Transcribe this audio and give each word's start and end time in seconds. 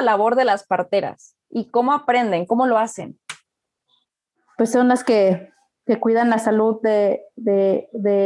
la 0.00 0.12
labor 0.12 0.36
de 0.36 0.44
las 0.44 0.64
parteras 0.64 1.36
y 1.48 1.70
cómo 1.70 1.92
aprenden, 1.92 2.46
cómo 2.46 2.66
lo 2.66 2.78
hacen? 2.78 3.18
Pues 4.56 4.72
son 4.72 4.88
las 4.88 5.04
que, 5.04 5.48
cuidan 6.00 6.30
la 6.30 6.38
salud 6.38 6.80
de, 6.82 7.22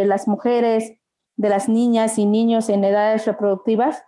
las 0.06 0.28
mujeres, 0.28 0.92
de 1.36 1.48
las 1.48 1.68
niñas 1.68 2.18
y 2.18 2.26
niños 2.26 2.68
en 2.68 2.84
edades 2.84 3.26
reproductivas, 3.26 4.02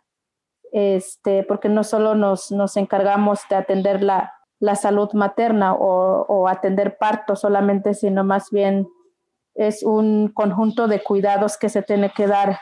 este, 0.73 1.43
porque 1.45 1.69
no 1.69 1.85
solo 1.85 2.15
nos, 2.15 2.77
encargamos 2.77 3.41
de 3.49 3.57
atender 3.57 4.03
la, 4.03 4.33
salud 4.75 5.11
materna 5.15 5.75
o, 5.75 6.49
atender 6.49 6.99
parto 6.99 7.37
solamente, 7.37 7.95
sino 7.95 8.25
más 8.25 8.51
bien 8.51 8.87
es 9.55 9.83
un 9.83 10.29
conjunto 10.29 10.87
de 10.87 11.03
cuidados 11.03 11.57
que 11.57 11.71
se 11.71 11.83
tiene 11.83 12.11
que 12.11 12.27
dar 12.27 12.59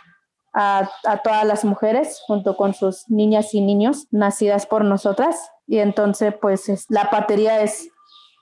a, 0.54 0.88
todas 1.22 1.44
las 1.44 1.64
mujeres 1.64 2.22
junto 2.26 2.56
con 2.56 2.74
sus 2.74 3.08
niñas 3.08 3.52
y 3.54 3.60
niños 3.60 4.06
nacidas 4.10 4.66
por 4.66 4.84
nosotras. 4.84 5.36
Y 5.66 5.78
entonces, 5.78 6.34
pues 6.40 6.86
la 6.88 7.10
partería 7.10 7.60
es 7.60 7.88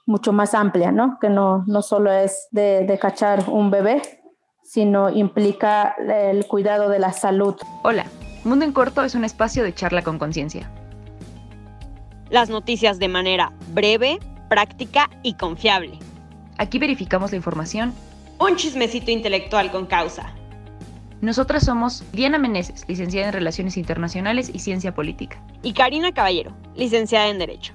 mucho 0.07 0.33
más 0.33 0.55
amplia, 0.55 0.93
¿no? 0.93 1.19
Que 1.21 1.30
no, 1.30 1.65
no 1.66 1.83
solo 1.83 2.12
es 2.12 2.48
de, 2.51 2.85
de 2.85 2.98
cachar 2.98 3.48
un 3.48 3.71
bebé, 3.71 4.02
sino 4.62 5.11
implica 5.11 5.95
el 5.98 6.47
cuidado 6.47 6.88
de 6.88 6.98
la 6.98 7.12
salud. 7.12 7.57
Hola, 7.83 8.05
Mundo 8.45 8.65
en 8.65 8.73
Corto 8.73 9.05
es 9.05 9.15
un 9.15 9.24
espacio 9.24 9.63
de 9.63 9.74
charla 9.74 10.02
con 10.02 10.19
conciencia. 10.19 10.71
Las 12.30 12.49
noticias 12.49 12.99
de 12.99 13.09
manera 13.09 13.52
breve, 13.69 14.19
práctica 14.49 15.10
y 15.23 15.35
confiable. 15.35 15.99
Aquí 16.59 16.79
verificamos 16.79 17.30
la 17.30 17.37
información. 17.37 17.93
Un 18.38 18.57
chismecito 18.57 19.10
intelectual 19.10 19.71
con 19.71 19.87
causa. 19.87 20.35
Nosotras 21.23 21.65
somos 21.65 22.03
Diana 22.11 22.37
Meneses, 22.37 22.85
licenciada 22.89 23.29
en 23.29 23.35
Relaciones 23.35 23.77
Internacionales 23.77 24.51
y 24.53 24.59
Ciencia 24.59 24.93
Política. 24.93 25.41
Y 25.63 25.73
Karina 25.73 26.13
Caballero, 26.13 26.53
licenciada 26.75 27.29
en 27.29 27.39
Derecho. 27.39 27.75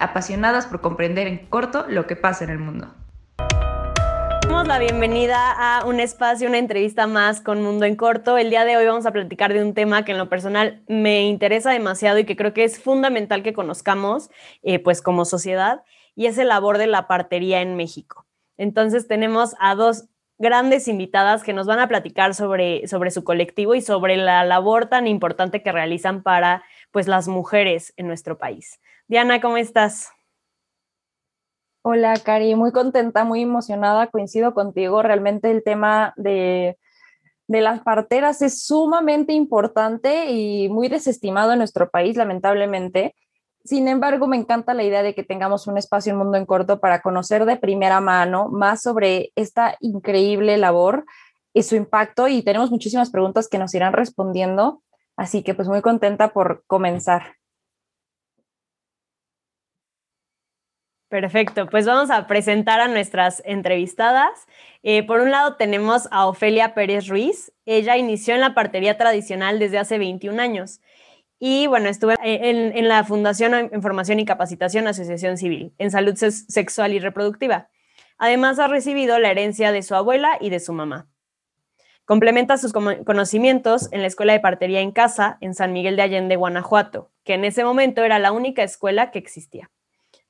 Apasionadas 0.00 0.66
por 0.66 0.80
comprender 0.80 1.28
en 1.28 1.46
corto 1.46 1.86
lo 1.88 2.08
que 2.08 2.16
pasa 2.16 2.42
en 2.42 2.50
el 2.50 2.58
mundo. 2.58 2.92
Damos 4.42 4.66
la 4.66 4.80
bienvenida 4.80 5.52
a 5.52 5.84
un 5.84 6.00
espacio, 6.00 6.48
una 6.48 6.58
entrevista 6.58 7.06
más 7.06 7.40
con 7.40 7.62
Mundo 7.62 7.84
en 7.84 7.94
Corto. 7.94 8.36
El 8.36 8.50
día 8.50 8.64
de 8.64 8.76
hoy 8.76 8.86
vamos 8.86 9.06
a 9.06 9.12
platicar 9.12 9.52
de 9.52 9.62
un 9.62 9.72
tema 9.72 10.04
que 10.04 10.10
en 10.10 10.18
lo 10.18 10.28
personal 10.28 10.82
me 10.88 11.28
interesa 11.28 11.70
demasiado 11.70 12.18
y 12.18 12.24
que 12.24 12.34
creo 12.34 12.52
que 12.52 12.64
es 12.64 12.80
fundamental 12.82 13.44
que 13.44 13.52
conozcamos, 13.52 14.30
eh, 14.64 14.80
pues 14.80 15.00
como 15.00 15.26
sociedad, 15.26 15.84
y 16.16 16.26
es 16.26 16.38
el 16.38 16.48
labor 16.48 16.78
de 16.78 16.88
la 16.88 17.06
partería 17.06 17.60
en 17.60 17.76
México. 17.76 18.26
Entonces 18.56 19.06
tenemos 19.06 19.54
a 19.60 19.76
dos 19.76 20.08
grandes 20.38 20.88
invitadas 20.88 21.42
que 21.42 21.52
nos 21.52 21.66
van 21.66 21.78
a 21.78 21.88
platicar 21.88 22.34
sobre, 22.34 22.86
sobre 22.88 23.10
su 23.10 23.24
colectivo 23.24 23.74
y 23.74 23.80
sobre 23.80 24.16
la 24.16 24.44
labor 24.44 24.86
tan 24.86 25.06
importante 25.06 25.62
que 25.62 25.72
realizan 25.72 26.22
para 26.22 26.62
pues, 26.90 27.08
las 27.08 27.28
mujeres 27.28 27.92
en 27.96 28.06
nuestro 28.06 28.38
país. 28.38 28.80
Diana, 29.08 29.40
¿cómo 29.40 29.56
estás? 29.56 30.10
Hola, 31.82 32.14
Cari, 32.22 32.54
muy 32.56 32.72
contenta, 32.72 33.24
muy 33.24 33.42
emocionada, 33.42 34.08
coincido 34.08 34.54
contigo. 34.54 35.02
Realmente 35.02 35.50
el 35.50 35.62
tema 35.62 36.12
de, 36.16 36.76
de 37.46 37.60
las 37.60 37.80
parteras 37.80 38.42
es 38.42 38.64
sumamente 38.64 39.32
importante 39.32 40.32
y 40.32 40.68
muy 40.68 40.88
desestimado 40.88 41.52
en 41.52 41.58
nuestro 41.58 41.88
país, 41.90 42.16
lamentablemente. 42.16 43.14
Sin 43.66 43.88
embargo, 43.88 44.28
me 44.28 44.36
encanta 44.36 44.74
la 44.74 44.84
idea 44.84 45.02
de 45.02 45.12
que 45.12 45.24
tengamos 45.24 45.66
un 45.66 45.76
espacio 45.76 46.12
en 46.12 46.18
Mundo 46.18 46.38
en 46.38 46.46
Corto 46.46 46.78
para 46.78 47.02
conocer 47.02 47.44
de 47.46 47.56
primera 47.56 48.00
mano 48.00 48.48
más 48.48 48.80
sobre 48.80 49.32
esta 49.34 49.76
increíble 49.80 50.56
labor 50.56 51.04
y 51.52 51.64
su 51.64 51.74
impacto 51.74 52.28
y 52.28 52.42
tenemos 52.42 52.70
muchísimas 52.70 53.10
preguntas 53.10 53.48
que 53.48 53.58
nos 53.58 53.74
irán 53.74 53.92
respondiendo, 53.92 54.84
así 55.16 55.42
que 55.42 55.54
pues 55.54 55.66
muy 55.66 55.82
contenta 55.82 56.32
por 56.32 56.62
comenzar. 56.68 57.34
Perfecto, 61.08 61.66
pues 61.66 61.86
vamos 61.86 62.10
a 62.10 62.28
presentar 62.28 62.80
a 62.80 62.86
nuestras 62.86 63.42
entrevistadas. 63.44 64.46
Eh, 64.84 65.04
por 65.04 65.20
un 65.20 65.32
lado 65.32 65.56
tenemos 65.56 66.06
a 66.12 66.28
Ofelia 66.28 66.72
Pérez 66.74 67.08
Ruiz. 67.08 67.52
Ella 67.64 67.96
inició 67.96 68.34
en 68.34 68.42
la 68.42 68.54
partería 68.54 68.96
tradicional 68.96 69.58
desde 69.58 69.78
hace 69.78 69.98
21 69.98 70.40
años 70.40 70.80
y 71.38 71.66
bueno, 71.66 71.88
estuve 71.88 72.16
en, 72.22 72.88
la 72.88 73.04
Fundación 73.04 73.70
Información 73.74 74.18
y 74.18 74.24
Capacitación 74.24 74.86
Asociación 74.86 75.36
Civil 75.36 75.74
en 75.78 75.90
Salud 75.90 76.16
Sexual 76.16 76.94
y 76.94 76.98
Reproductiva. 76.98 77.68
Además, 78.16 78.58
ha 78.58 78.68
recibido 78.68 79.18
la 79.18 79.30
herencia 79.30 79.72
de 79.72 79.82
su 79.82 79.94
abuela 79.94 80.38
y 80.40 80.48
de 80.48 80.60
su 80.60 80.72
mamá. 80.72 81.08
Complementa 82.06 82.56
sus 82.56 82.72
conocimientos 82.72 83.92
en 83.92 84.00
la 84.00 84.06
Escuela 84.06 84.32
de 84.32 84.40
Partería 84.40 84.80
en 84.80 84.92
Casa 84.92 85.36
en 85.40 85.54
San 85.54 85.72
Miguel 85.72 85.96
de 85.96 86.02
Allende, 86.02 86.36
Guanajuato, 86.36 87.10
que 87.24 87.34
en 87.34 87.44
ese 87.44 87.64
momento 87.64 88.02
era 88.02 88.18
la 88.18 88.32
única 88.32 88.62
escuela 88.62 89.10
que 89.10 89.18
existía. 89.18 89.70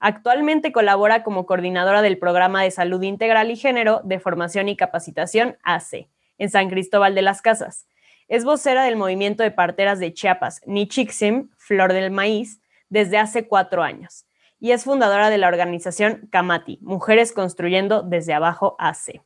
Actualmente 0.00 0.72
colabora 0.72 1.22
como 1.22 1.46
coordinadora 1.46 2.02
del 2.02 2.18
Programa 2.18 2.62
de 2.62 2.70
Salud 2.70 3.02
Integral 3.02 3.50
y 3.50 3.56
Género 3.56 4.00
de 4.04 4.18
Formación 4.18 4.68
y 4.68 4.76
Capacitación 4.76 5.58
AC 5.62 6.08
en 6.38 6.50
San 6.50 6.68
Cristóbal 6.68 7.14
de 7.14 7.22
las 7.22 7.42
Casas 7.42 7.86
es 8.28 8.44
vocera 8.44 8.84
del 8.84 8.96
movimiento 8.96 9.42
de 9.42 9.50
parteras 9.50 9.98
de 9.98 10.12
Chiapas, 10.12 10.60
Nichixim, 10.66 11.50
Flor 11.56 11.92
del 11.92 12.10
Maíz, 12.10 12.60
desde 12.88 13.18
hace 13.18 13.46
cuatro 13.46 13.82
años. 13.82 14.26
Y 14.58 14.72
es 14.72 14.84
fundadora 14.84 15.30
de 15.30 15.38
la 15.38 15.48
organización 15.48 16.28
Kamati, 16.30 16.78
Mujeres 16.80 17.32
Construyendo 17.32 18.02
desde 18.02 18.32
Abajo 18.32 18.76
AC. 18.78 19.22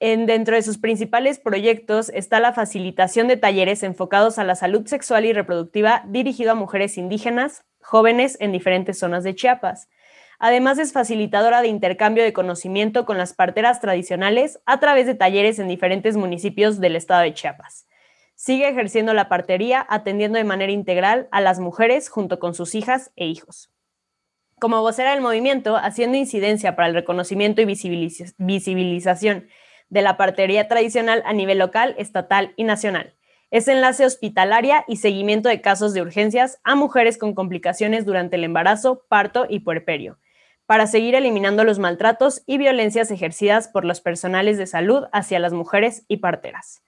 En, 0.00 0.26
dentro 0.26 0.54
de 0.54 0.62
sus 0.62 0.78
principales 0.78 1.40
proyectos 1.40 2.08
está 2.10 2.38
la 2.38 2.52
facilitación 2.52 3.26
de 3.26 3.36
talleres 3.36 3.82
enfocados 3.82 4.38
a 4.38 4.44
la 4.44 4.54
salud 4.54 4.86
sexual 4.86 5.24
y 5.24 5.32
reproductiva 5.32 6.04
dirigido 6.06 6.52
a 6.52 6.54
mujeres 6.54 6.98
indígenas, 6.98 7.64
jóvenes 7.80 8.36
en 8.38 8.52
diferentes 8.52 8.98
zonas 8.98 9.24
de 9.24 9.34
Chiapas. 9.34 9.88
Además 10.38 10.78
es 10.78 10.92
facilitadora 10.92 11.62
de 11.62 11.68
intercambio 11.68 12.22
de 12.22 12.32
conocimiento 12.32 13.04
con 13.04 13.18
las 13.18 13.32
parteras 13.32 13.80
tradicionales 13.80 14.60
a 14.66 14.78
través 14.78 15.06
de 15.06 15.16
talleres 15.16 15.58
en 15.58 15.66
diferentes 15.66 16.16
municipios 16.16 16.78
del 16.78 16.94
estado 16.94 17.22
de 17.22 17.34
Chiapas. 17.34 17.87
Sigue 18.40 18.68
ejerciendo 18.68 19.14
la 19.14 19.28
partería, 19.28 19.84
atendiendo 19.90 20.38
de 20.38 20.44
manera 20.44 20.70
integral 20.70 21.26
a 21.32 21.40
las 21.40 21.58
mujeres 21.58 22.08
junto 22.08 22.38
con 22.38 22.54
sus 22.54 22.76
hijas 22.76 23.10
e 23.16 23.26
hijos. 23.26 23.72
Como 24.60 24.80
vocera 24.80 25.10
del 25.10 25.22
movimiento, 25.22 25.76
haciendo 25.76 26.16
incidencia 26.16 26.76
para 26.76 26.86
el 26.86 26.94
reconocimiento 26.94 27.62
y 27.62 27.64
visibilización 27.64 29.48
de 29.88 30.02
la 30.02 30.16
partería 30.16 30.68
tradicional 30.68 31.24
a 31.26 31.32
nivel 31.32 31.58
local, 31.58 31.96
estatal 31.98 32.52
y 32.54 32.62
nacional. 32.62 33.16
Es 33.50 33.66
enlace 33.66 34.06
hospitalaria 34.06 34.84
y 34.86 34.98
seguimiento 34.98 35.48
de 35.48 35.60
casos 35.60 35.92
de 35.92 36.02
urgencias 36.02 36.60
a 36.62 36.76
mujeres 36.76 37.18
con 37.18 37.34
complicaciones 37.34 38.06
durante 38.06 38.36
el 38.36 38.44
embarazo, 38.44 39.04
parto 39.08 39.46
y 39.48 39.60
puerperio, 39.60 40.20
para 40.64 40.86
seguir 40.86 41.16
eliminando 41.16 41.64
los 41.64 41.80
maltratos 41.80 42.44
y 42.46 42.58
violencias 42.58 43.10
ejercidas 43.10 43.66
por 43.66 43.84
los 43.84 44.00
personales 44.00 44.58
de 44.58 44.68
salud 44.68 45.06
hacia 45.10 45.40
las 45.40 45.52
mujeres 45.52 46.04
y 46.06 46.18
parteras 46.18 46.84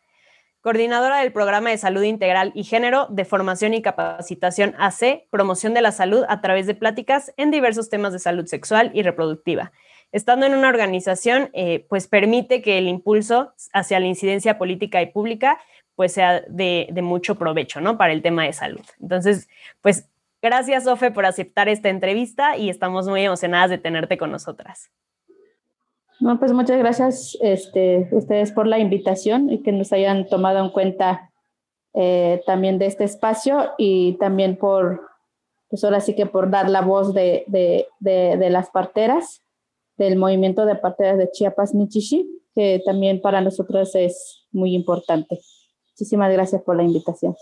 coordinadora 0.61 1.21
del 1.21 1.33
Programa 1.33 1.71
de 1.71 1.79
Salud 1.79 2.03
Integral 2.03 2.53
y 2.55 2.65
Género 2.65 3.07
de 3.11 3.25
Formación 3.25 3.75
y 3.75 3.83
Capacitación 3.83 4.75
AC, 4.79 5.27
promoción 5.31 5.75
de 5.75 5.81
la 5.81 5.93
salud 5.93 6.25
a 6.29 6.41
través 6.41 6.67
de 6.67 6.75
pláticas 6.75 7.33
en 7.37 7.51
diversos 7.51 7.89
temas 7.89 8.13
de 8.13 8.19
salud 8.19 8.47
sexual 8.47 8.91
y 8.95 9.03
reproductiva. 9.03 9.73
Estando 10.13 10.47
en 10.47 10.55
una 10.55 10.69
organización, 10.69 11.51
eh, 11.53 11.87
pues 11.89 12.09
permite 12.09 12.63
que 12.63 12.79
el 12.79 12.89
impulso 12.89 13.53
hacia 13.73 14.01
la 14.01 14.07
incidencia 14.07 14.59
política 14.59 15.01
y 15.01 15.07
pública 15.07 15.59
pues 15.95 16.13
sea 16.13 16.41
de, 16.49 16.89
mucho 17.03 17.35
provecho, 17.35 17.81
¿no? 17.83 17.99
Para 17.99 18.15
el 18.15 18.23
tema 18.23 18.45
de 18.45 18.55
salud. 18.55 18.81
Entonces, 19.01 19.51
pues 19.83 20.09
gracias, 20.41 20.87
Ofe, 20.87 21.11
por 21.11 21.27
aceptar 21.27 21.69
esta 21.69 21.91
entrevista 21.91 22.57
y 22.57 22.71
estamos 22.71 23.07
muy 23.07 23.23
emocionadas 23.23 23.69
de 23.69 23.77
tenerte 23.77 24.17
con 24.17 24.33
nosotras. 24.33 24.91
No, 26.21 26.39
pues 26.39 26.53
muchas 26.53 26.79
gracias 26.79 27.39
este, 27.41 28.09
ustedes 28.13 28.53
por 28.53 28.67
la 28.67 28.79
invitación 28.79 29.51
y 29.51 29.63
que 29.63 29.73
nos 29.73 29.93
hayan 29.93 30.29
tomado 30.29 30.63
en 30.63 30.71
cuenta 30.71 31.31
eh, 31.95 32.43
también 32.47 32.79
de 32.79 32.87
este 32.87 33.05
espacio 33.05 33.71
y 33.79 34.19
también 34.19 34.57
por, 34.57 35.01
pues 35.69 35.83
ahora 35.83 36.01
sí 36.01 36.15
que 36.15 36.27
por 36.27 36.51
dar 36.51 36.69
la 36.69 36.83
voz 36.83 37.15
de, 37.15 37.45
de, 37.49 37.87
de, 38.01 38.51
las 38.51 38.71
parteras, 38.71 39.43
del 39.97 40.17
movimiento 40.17 40.67
de 40.67 40.77
parteras 40.77 41.17
de 41.17 41.31
Chiapas 41.31 41.75
Nichishi, 41.75 42.29
que 42.55 42.83
también 42.85 43.21
para 43.23 43.41
nosotros 43.41 43.95
es 43.95 44.47
muy 44.53 44.75
importante. 44.75 45.41
Muchísimas 45.93 46.33
gracias 46.33 46.63
por 46.63 46.77
la 46.77 46.83
invitación. 46.83 47.35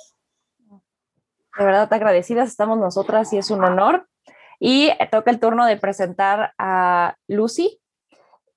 De 1.58 1.64
verdad, 1.64 1.92
agradecidas 1.92 2.48
estamos 2.48 2.78
nosotras 2.78 3.32
y 3.32 3.38
es 3.38 3.50
un 3.50 3.64
honor. 3.64 4.08
Y 4.60 4.90
toca 5.10 5.30
el 5.30 5.40
turno 5.40 5.66
de 5.66 5.76
presentar 5.76 6.52
a 6.58 7.16
Lucy. 7.28 7.80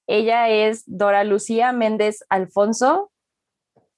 Ella 0.08 0.50
es 0.50 0.84
Dora 0.86 1.24
Lucía 1.24 1.72
Méndez 1.72 2.26
Alfonso. 2.30 3.12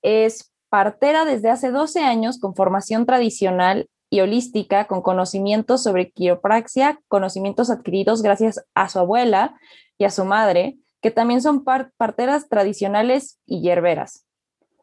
Es 0.01 0.51
partera 0.69 1.25
desde 1.25 1.49
hace 1.49 1.71
12 1.71 2.01
años 2.01 2.39
con 2.39 2.55
formación 2.55 3.05
tradicional 3.05 3.87
y 4.09 4.21
holística, 4.21 4.85
con 4.85 5.01
conocimientos 5.01 5.81
sobre 5.83 6.11
quiropraxia, 6.11 6.99
conocimientos 7.07 7.69
adquiridos 7.69 8.21
gracias 8.21 8.63
a 8.75 8.89
su 8.89 8.99
abuela 8.99 9.55
y 9.97 10.05
a 10.05 10.11
su 10.11 10.25
madre, 10.25 10.77
que 11.01 11.11
también 11.11 11.41
son 11.41 11.63
parteras 11.63 12.47
tradicionales 12.47 13.39
y 13.45 13.61
hierberas. 13.61 14.25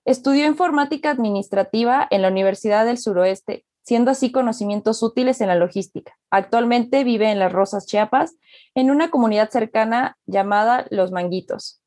Estudió 0.05 0.47
informática 0.47 1.11
administrativa 1.11 2.07
en 2.11 2.23
la 2.23 2.29
Universidad 2.29 2.85
del 2.87 2.99
Suroeste, 2.99 3.65
siendo 3.91 4.13
así 4.13 4.31
conocimientos 4.31 5.03
útiles 5.03 5.41
en 5.41 5.49
la 5.49 5.57
logística. 5.57 6.17
Actualmente 6.31 7.03
vive 7.03 7.29
en 7.29 7.41
Las 7.41 7.51
Rosas, 7.51 7.87
Chiapas, 7.87 8.37
en 8.77 8.89
una 8.89 9.11
comunidad 9.11 9.51
cercana 9.51 10.17
llamada 10.27 10.87
Los 10.91 11.11
Manguitos. 11.11 11.83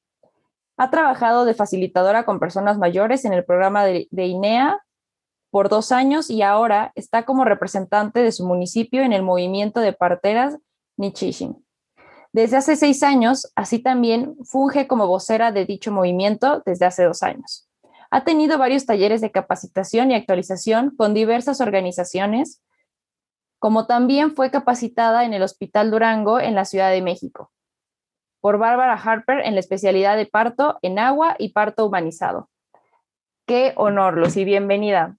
Ha 0.76 0.90
trabajado 0.90 1.46
de 1.46 1.54
facilitadora 1.54 2.26
con 2.26 2.42
personas 2.42 2.78
mayores 2.78 3.24
en 3.24 3.32
el 3.32 3.46
programa 3.46 3.86
de, 3.86 4.10
INEA 4.12 4.84
por 5.50 5.70
dos 5.70 5.94
años 5.94 6.30
y 6.30 6.42
ahora 6.42 6.92
está 6.96 7.24
como 7.24 7.46
representante 7.46 8.20
de 8.20 8.34
su 8.34 8.46
municipio 8.46 9.02
en 9.02 9.14
el 9.14 9.22
movimiento 9.24 9.80
de 9.80 9.94
parteras 9.94 10.58
Nichishin. 10.98 11.66
Desde 12.34 12.58
hace 12.58 12.76
seis 12.76 13.02
años, 13.02 13.50
así 13.56 13.80
también 13.80 14.36
funge 14.44 14.88
como 14.88 15.08
vocera 15.08 15.54
de 15.54 15.64
dicho 15.64 15.90
movimiento 15.94 16.64
desde 16.66 16.86
hace 16.86 17.06
dos 17.06 17.24
años. 17.24 17.70
Ha 18.14 18.24
tenido 18.24 18.60
varios 18.60 18.86
talleres 18.86 19.22
de 19.22 19.32
capacitación 19.32 20.12
y 20.12 20.14
actualización 20.14 20.96
con 20.96 21.16
diversas 21.16 21.62
organizaciones, 21.62 22.62
como 23.58 23.88
también 23.88 24.36
fue 24.36 24.52
capacitada 24.52 25.26
en 25.26 25.34
el 25.34 25.42
Hospital 25.42 25.90
Durango 25.90 26.40
en 26.40 26.54
la 26.54 26.66
Ciudad 26.66 26.92
de 26.92 27.02
México, 27.02 27.52
por 28.40 28.60
Bárbara 28.60 28.94
Harper 28.94 29.40
en 29.40 29.56
la 29.56 29.62
especialidad 29.62 30.16
de 30.16 30.28
parto 30.28 30.78
en 30.84 31.00
agua 31.00 31.36
y 31.40 31.54
parto 31.54 31.88
humanizado. 31.88 32.52
Qué 33.48 33.74
honor, 33.78 34.16
Lucy, 34.16 34.46
bienvenida. 34.46 35.18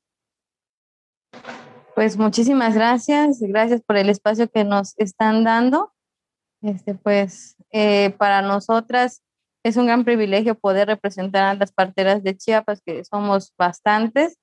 Pues 1.96 2.17
muchísimas 2.17 2.76
gracias, 2.76 3.41
gracias 3.41 3.82
por 3.82 3.96
el 3.96 4.08
espacio 4.08 4.49
que 4.49 4.62
nos 4.62 4.96
están 5.00 5.43
dando. 5.43 5.93
Este, 6.62 6.94
pues 6.94 7.56
eh, 7.73 8.14
para 8.19 8.41
nosotras 8.41 9.23
es 9.64 9.78
un 9.78 9.87
gran 9.87 10.05
privilegio 10.05 10.55
poder 10.55 10.88
representar 10.88 11.44
a 11.44 11.55
las 11.55 11.72
parteras 11.72 12.22
de 12.22 12.37
Chiapas, 12.37 12.82
que 12.84 13.02
somos 13.02 13.55
bastantes, 13.56 14.38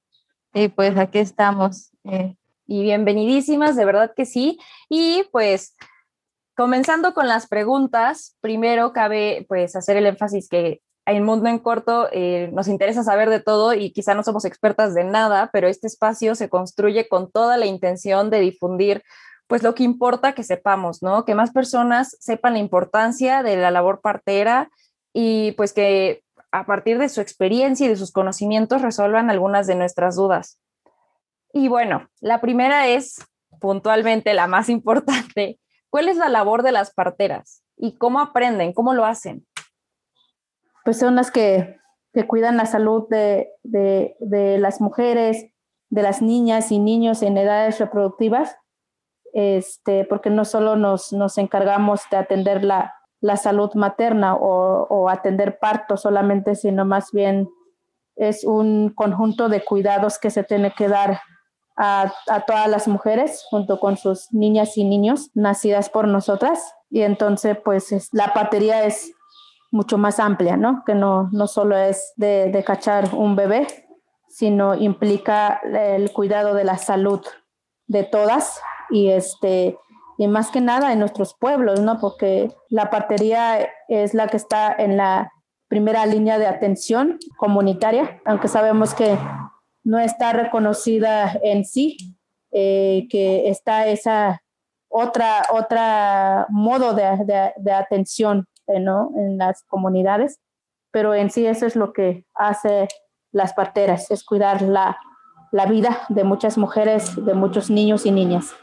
y 0.54 0.68
pues 0.68 0.98
aquí 0.98 1.20
estamos. 1.20 1.92
Eh. 2.04 2.36
Y 2.66 2.82
bienvenidísimas, 2.82 3.76
de 3.76 3.86
verdad 3.86 4.14
que 4.16 4.26
sí. 4.26 4.60
Y 4.90 5.24
pues 5.32 5.76
comenzando 6.58 7.14
con 7.14 7.28
las 7.28 7.48
preguntas, 7.48 8.36
primero 8.42 8.94
cabe 8.94 9.46
pues 9.48 9.76
hacer 9.76 9.96
el 9.96 10.08
énfasis 10.08 10.50
que 10.50 10.82
en 11.06 11.24
Mundo 11.24 11.50
en 11.50 11.60
Corto 11.60 12.10
eh, 12.12 12.50
nos 12.54 12.68
interesa 12.68 13.04
saber 13.04 13.30
de 13.30 13.40
todo 13.40 13.74
y 13.74 13.92
quizá 13.92 14.16
no 14.16 14.24
somos 14.24 14.46
expertas 14.46 14.96
de 14.96 15.04
nada, 15.04 15.52
pero 15.54 15.68
este 15.68 15.88
espacio 15.88 16.34
se 16.34 16.50
construye 16.50 17.08
con 17.08 17.32
toda 17.32 17.58
la 17.58 17.68
intención 17.68 18.32
de 18.32 18.40
difundir 18.40 19.04
pues 19.46 19.62
lo 19.62 19.76
que 19.76 19.84
importa 19.84 20.34
que 20.34 20.44
sepamos, 20.44 21.04
¿no? 21.04 21.26
Que 21.26 21.36
más 21.36 21.52
personas 21.52 22.16
sepan 22.20 22.54
la 22.54 22.60
importancia 22.60 23.44
de 23.44 23.58
la 23.58 23.70
labor 23.70 24.02
partera 24.02 24.70
y 25.14 25.52
pues 25.54 25.74
que 25.74 26.24
a 26.52 26.66
partir 26.66 26.98
de 27.00 27.10
su 27.10 27.22
experiencia 27.22 27.86
y 27.86 27.90
de 27.90 27.96
sus 27.96 28.12
conocimientos 28.12 28.82
resuelvan 28.82 29.30
algunas 29.30 29.68
de 29.68 29.76
nuestras 29.76 30.16
dudas. 30.16 30.60
Y 31.54 31.68
bueno, 31.68 32.10
la 32.20 32.42
primera 32.42 32.88
es 32.88 33.26
puntualmente 33.60 34.34
la 34.34 34.48
más 34.48 34.70
importante. 34.78 35.60
¿Cuál 35.90 36.10
es 36.10 36.18
la 36.18 36.30
labor 36.30 36.64
de 36.64 36.72
las 36.72 36.94
parteras 36.94 37.64
y 37.78 37.98
cómo 37.98 38.20
aprenden, 38.20 38.74
cómo 38.74 38.94
lo 38.94 39.06
hacen? 39.06 39.46
Pues 40.84 40.98
son 41.00 41.16
las 41.16 41.32
que, 41.32 41.78
cuidan 42.28 42.58
la 42.58 42.66
salud 42.66 43.08
de, 43.10 43.50
de, 43.64 44.58
las 44.58 44.82
mujeres, 44.82 45.46
de 45.90 46.02
las 46.02 46.22
niñas 46.22 46.72
y 46.72 46.80
niños 46.80 47.22
en 47.22 47.38
edades 47.38 47.80
reproductivas, 47.80 48.58
este, 49.34 50.06
porque 50.06 50.30
no 50.30 50.44
solo 50.44 50.76
nos, 50.76 51.14
nos 51.14 51.38
encargamos 51.38 52.02
de 52.10 52.18
atender 52.18 52.64
la, 52.64 53.01
la 53.22 53.38
salud 53.38 53.70
materna 53.76 54.36
o, 54.36 55.08
atender 55.10 55.60
parto 55.60 55.96
solamente, 55.96 56.56
sino 56.56 56.86
más 56.86 57.12
bien 57.12 57.50
es 58.16 58.44
un 58.44 58.90
conjunto 58.90 59.48
de 59.48 59.64
cuidados 59.64 60.20
que 60.20 60.32
se 60.32 60.44
tiene 60.44 60.72
que 60.72 60.88
dar 60.88 61.22
a, 61.78 62.12
todas 62.46 62.68
las 62.68 62.88
mujeres 62.88 63.46
junto 63.50 63.80
con 63.80 63.98
sus 63.98 64.32
niñas 64.34 64.78
y 64.78 64.84
niños 64.84 65.30
nacidas 65.34 65.90
por 65.90 66.08
nosotras. 66.08 66.74
Y 66.90 67.02
entonces, 67.02 67.58
pues 67.64 68.10
la 68.12 68.32
batería 68.36 68.84
es 68.84 69.14
mucho 69.72 69.98
más 69.98 70.20
amplia, 70.20 70.58
¿no? 70.58 70.84
Que 70.86 70.96
no, 70.96 71.30
no 71.32 71.48
solo 71.48 71.78
es 71.78 72.14
de, 72.18 72.52
de 72.52 72.64
cachar 72.64 73.14
un 73.16 73.36
bebé, 73.36 73.68
sino 74.28 74.76
implica 74.76 75.62
el 75.64 76.12
cuidado 76.12 76.54
de 76.54 76.64
la 76.64 76.78
salud 76.78 77.22
de 77.88 78.04
todas 78.04 78.62
y 78.90 79.10
este 79.10 79.78
y 80.22 80.28
más 80.28 80.52
que 80.52 80.62
nada 80.62 80.94
en 80.94 81.00
nuestros 81.00 81.34
pueblos, 81.34 81.80
¿no? 81.80 81.98
Porque 82.00 82.54
la 82.70 82.92
partería 82.92 83.68
es 83.88 84.14
la 84.14 84.28
que 84.28 84.38
está 84.38 84.72
en 84.72 84.96
la 84.96 85.32
primera 85.68 86.06
línea 86.06 86.38
de 86.38 86.46
atención 86.46 87.18
comunitaria, 87.38 88.22
aunque 88.24 88.48
sabemos 88.48 88.94
que 88.94 89.18
no 89.84 89.98
está 89.98 90.32
reconocida 90.32 91.40
en 91.42 91.66
sí, 91.66 91.98
eh, 92.52 93.08
que 93.10 93.50
está 93.50 93.88
esa 93.88 94.44
otra, 94.90 95.42
otra 95.52 96.46
modo 96.50 96.94
de, 96.94 97.54
de, 97.58 97.72
atención 97.72 98.48
eh, 98.68 98.80
¿no? 98.80 99.10
en 99.16 99.40
las 99.40 99.64
comunidades, 99.64 100.40
pero 100.92 101.16
en 101.16 101.32
sí 101.32 101.48
eso 101.48 101.66
es 101.66 101.76
lo 101.76 101.94
que 101.94 102.26
hace 102.36 102.88
las 103.32 103.54
parteras, 103.54 104.12
es 104.12 104.24
cuidar 104.24 104.62
la, 104.62 105.00
la 105.52 105.66
vida 105.66 106.02
de 106.10 106.24
muchas 106.24 106.60
mujeres, 106.60 107.16
de 107.26 107.34
muchos 107.34 107.72
niños 107.72 108.06
y 108.06 108.12
niñas 108.12 108.54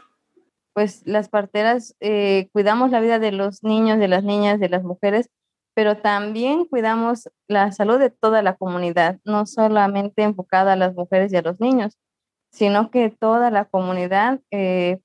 pues 0.73 1.01
las 1.05 1.29
parteras 1.29 1.95
eh, 1.99 2.49
cuidamos 2.53 2.91
la 2.91 2.99
vida 2.99 3.19
de 3.19 3.31
los 3.31 3.63
niños, 3.63 3.99
de 3.99 4.07
las 4.07 4.23
niñas, 4.23 4.59
de 4.59 4.69
las 4.69 4.83
mujeres, 4.83 5.29
pero 5.75 5.97
también 5.97 6.65
cuidamos 6.65 7.29
la 7.47 7.71
salud 7.71 7.99
de 7.99 8.09
toda 8.09 8.41
la 8.41 8.55
comunidad, 8.55 9.19
no 9.23 9.45
solamente 9.45 10.23
enfocada 10.23 10.73
a 10.73 10.75
las 10.75 10.93
mujeres 10.95 11.31
y 11.31 11.37
a 11.37 11.41
los 11.41 11.59
niños, 11.59 11.97
sino 12.51 12.91
que 12.91 13.09
toda 13.09 13.51
la 13.51 13.65
comunidad 13.65 14.41
eh, 14.51 14.99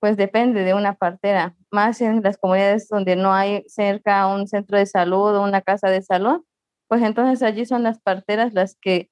pues 0.00 0.16
depende 0.16 0.64
de 0.64 0.74
una 0.74 0.94
partera, 0.94 1.56
más 1.70 2.00
en 2.00 2.22
las 2.22 2.36
comunidades 2.38 2.88
donde 2.88 3.16
no 3.16 3.32
hay 3.32 3.64
cerca 3.68 4.26
un 4.26 4.46
centro 4.46 4.78
de 4.78 4.86
salud 4.86 5.34
o 5.34 5.42
una 5.42 5.62
casa 5.62 5.88
de 5.88 6.02
salud, 6.02 6.42
pues 6.88 7.02
entonces 7.02 7.42
allí 7.42 7.64
son 7.66 7.82
las 7.82 8.00
parteras 8.00 8.52
las 8.52 8.76
que 8.80 9.10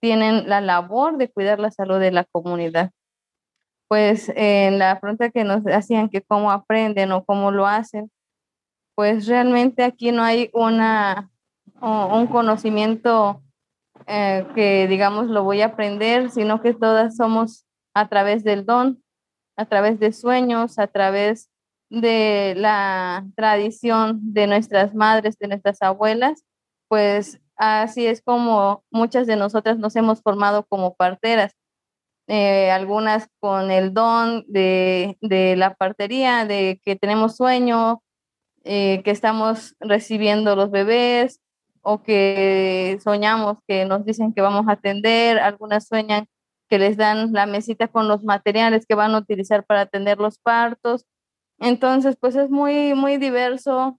tienen 0.00 0.48
la 0.48 0.60
labor 0.60 1.16
de 1.16 1.30
cuidar 1.30 1.60
la 1.60 1.70
salud 1.70 1.98
de 1.98 2.12
la 2.12 2.24
comunidad 2.24 2.90
pues 3.94 4.28
en 4.34 4.80
la 4.80 4.98
pregunta 4.98 5.30
que 5.30 5.44
nos 5.44 5.64
hacían 5.68 6.08
que 6.08 6.20
cómo 6.20 6.50
aprenden 6.50 7.12
o 7.12 7.24
cómo 7.24 7.52
lo 7.52 7.64
hacen, 7.64 8.10
pues 8.96 9.28
realmente 9.28 9.84
aquí 9.84 10.10
no 10.10 10.24
hay 10.24 10.50
una, 10.52 11.30
un 11.80 12.26
conocimiento 12.26 13.40
eh, 14.08 14.48
que 14.56 14.88
digamos 14.88 15.28
lo 15.28 15.44
voy 15.44 15.60
a 15.60 15.66
aprender, 15.66 16.30
sino 16.30 16.60
que 16.60 16.74
todas 16.74 17.14
somos 17.14 17.66
a 17.94 18.08
través 18.08 18.42
del 18.42 18.66
don, 18.66 19.00
a 19.56 19.64
través 19.64 20.00
de 20.00 20.12
sueños, 20.12 20.80
a 20.80 20.88
través 20.88 21.48
de 21.88 22.54
la 22.56 23.24
tradición 23.36 24.18
de 24.34 24.48
nuestras 24.48 24.92
madres, 24.92 25.38
de 25.38 25.46
nuestras 25.46 25.80
abuelas, 25.82 26.42
pues 26.88 27.40
así 27.54 28.08
es 28.08 28.22
como 28.22 28.82
muchas 28.90 29.28
de 29.28 29.36
nosotras 29.36 29.78
nos 29.78 29.94
hemos 29.94 30.20
formado 30.20 30.66
como 30.66 30.96
parteras 30.96 31.54
eh, 32.26 32.70
algunas 32.70 33.28
con 33.40 33.70
el 33.70 33.92
don 33.92 34.44
de, 34.48 35.16
la 35.56 35.74
partería, 35.74 36.46
de 36.46 36.80
que 36.84 36.96
tenemos 36.96 37.36
sueño, 37.36 38.02
eh, 38.64 39.02
que 39.04 39.10
estamos 39.10 39.76
recibiendo 39.80 40.56
los 40.56 40.70
bebés 40.70 41.40
o 41.82 42.02
que 42.02 42.98
soñamos 43.04 43.58
que 43.66 43.84
nos 43.84 44.04
dicen 44.06 44.32
que 44.32 44.40
vamos 44.40 44.68
a 44.68 44.72
atender, 44.72 45.38
algunas 45.38 45.86
sueñan 45.86 46.26
que 46.68 46.78
les 46.78 46.96
dan 46.96 47.32
la 47.32 47.46
mesita 47.46 47.88
con 47.88 48.08
los 48.08 48.24
materiales 48.24 48.86
que 48.86 48.94
van 48.94 49.14
a 49.14 49.18
utilizar 49.18 49.64
para 49.64 49.82
atender 49.82 50.18
los 50.18 50.38
partos. 50.38 51.04
Entonces, 51.58 52.16
pues 52.18 52.36
es 52.36 52.50
muy, 52.50 52.94
muy 52.94 53.18
diverso 53.18 53.98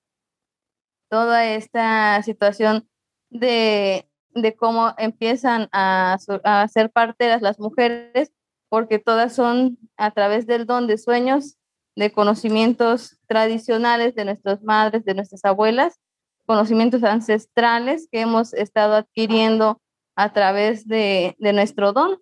toda 1.09 1.45
esta 1.45 2.21
situación 2.23 2.89
de, 3.29 4.09
de 4.35 4.55
cómo 4.55 4.93
empiezan 4.97 5.69
a, 5.71 6.17
a 6.43 6.67
ser 6.67 6.91
parteras 6.91 7.41
las 7.41 7.59
mujeres, 7.59 8.31
porque 8.69 8.99
todas 8.99 9.33
son 9.33 9.77
a 9.97 10.11
través 10.11 10.45
del 10.45 10.65
don 10.65 10.87
de 10.87 10.97
sueños, 10.97 11.57
de 11.95 12.11
conocimientos 12.11 13.17
tradicionales 13.27 14.13
de 14.15 14.25
nuestras 14.25 14.61
madres, 14.61 15.05
de 15.05 15.13
nuestras 15.13 15.45
abuelas, 15.45 15.99
conocimientos 16.45 17.03
ancestrales 17.03 18.07
que 18.11 18.21
hemos 18.21 18.53
estado 18.53 18.95
adquiriendo 18.95 19.81
a 20.15 20.31
través 20.33 20.87
de, 20.87 21.35
de 21.39 21.53
nuestro 21.53 21.93
don, 21.93 22.19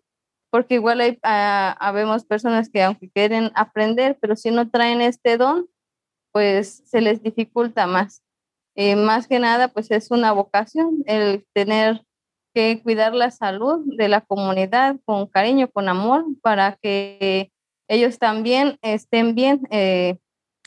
porque 0.52 0.76
igual 0.76 1.02
hay, 1.02 1.20
ah, 1.24 1.76
habemos 1.80 2.26
personas 2.26 2.70
que 2.70 2.84
aunque 2.84 3.10
quieren 3.10 3.52
aprender, 3.56 4.18
pero 4.22 4.36
si 4.36 4.52
no 4.52 4.70
traen 4.70 5.02
este 5.02 5.38
don, 5.38 5.68
pues 6.32 6.84
se 6.86 7.02
les 7.02 7.22
dificulta 7.22 7.88
más. 7.88 8.23
Eh, 8.76 8.96
más 8.96 9.28
que 9.28 9.40
nada, 9.40 9.68
pues 9.68 9.92
es 9.92 10.10
una 10.10 10.32
vocación 10.32 11.04
el 11.06 11.46
tener 11.54 12.02
que 12.54 12.82
cuidar 12.84 13.14
la 13.14 13.32
salud 13.32 13.84
de 13.86 14.08
la 14.08 14.22
comunidad 14.22 14.96
con 15.06 15.28
cariño, 15.28 15.70
con 15.70 15.90
amor, 15.90 16.26
para 16.42 16.78
que 16.82 17.52
ellos 17.88 18.20
también 18.20 18.78
estén 18.82 19.36
bien 19.36 19.62
eh, 19.70 20.18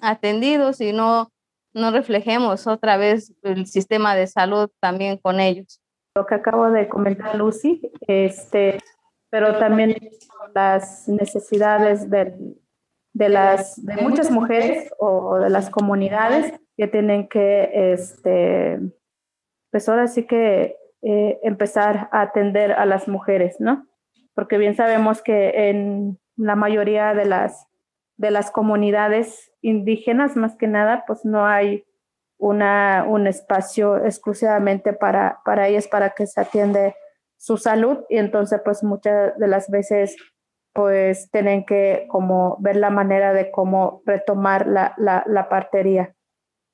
atendidos 0.02 0.80
y 0.80 0.92
no, 0.92 1.32
no 1.72 1.90
reflejemos 1.90 2.66
otra 2.66 2.96
vez 2.96 3.32
el 3.42 3.66
sistema 3.66 4.14
de 4.14 4.26
salud 4.26 4.70
también 4.80 5.16
con 5.18 5.40
ellos. 5.40 5.80
Lo 6.14 6.26
que 6.26 6.34
acabo 6.34 6.70
de 6.70 6.88
comentar 6.88 7.34
Lucy, 7.36 7.80
este, 8.06 8.78
pero 9.30 9.58
también 9.58 9.96
las 10.54 11.08
necesidades 11.08 12.08
de, 12.08 12.58
las, 13.28 13.84
de 13.84 13.96
muchas 13.96 14.30
mujeres 14.30 14.90
o 14.98 15.36
de 15.38 15.50
las 15.50 15.70
comunidades 15.70 16.58
que 16.76 16.88
tienen 16.88 17.28
que, 17.28 17.92
este, 17.92 18.78
pues 19.70 19.88
ahora 19.88 20.06
sí 20.08 20.26
que 20.26 20.76
eh, 21.02 21.38
empezar 21.42 22.08
a 22.12 22.22
atender 22.22 22.72
a 22.72 22.86
las 22.86 23.08
mujeres, 23.08 23.56
¿no? 23.60 23.86
Porque 24.34 24.58
bien 24.58 24.74
sabemos 24.74 25.22
que 25.22 25.68
en 25.68 26.18
la 26.36 26.56
mayoría 26.56 27.14
de 27.14 27.24
las, 27.24 27.66
de 28.16 28.30
las 28.30 28.50
comunidades 28.50 29.52
indígenas, 29.60 30.36
más 30.36 30.56
que 30.56 30.66
nada, 30.66 31.04
pues 31.06 31.24
no 31.24 31.46
hay 31.46 31.84
una, 32.38 33.04
un 33.08 33.26
espacio 33.26 34.04
exclusivamente 34.04 34.92
para, 34.92 35.40
para 35.44 35.68
ellas, 35.68 35.88
para 35.88 36.10
que 36.10 36.26
se 36.26 36.40
atiende 36.40 36.94
su 37.38 37.56
salud 37.56 37.98
y 38.08 38.18
entonces 38.18 38.60
pues 38.64 38.82
muchas 38.82 39.36
de 39.38 39.46
las 39.46 39.70
veces 39.70 40.16
pues 40.72 41.30
tienen 41.30 41.64
que 41.64 42.06
como 42.08 42.56
ver 42.60 42.76
la 42.76 42.90
manera 42.90 43.32
de 43.32 43.50
cómo 43.50 44.02
retomar 44.04 44.66
la, 44.66 44.94
la, 44.98 45.22
la 45.26 45.48
partería. 45.48 46.15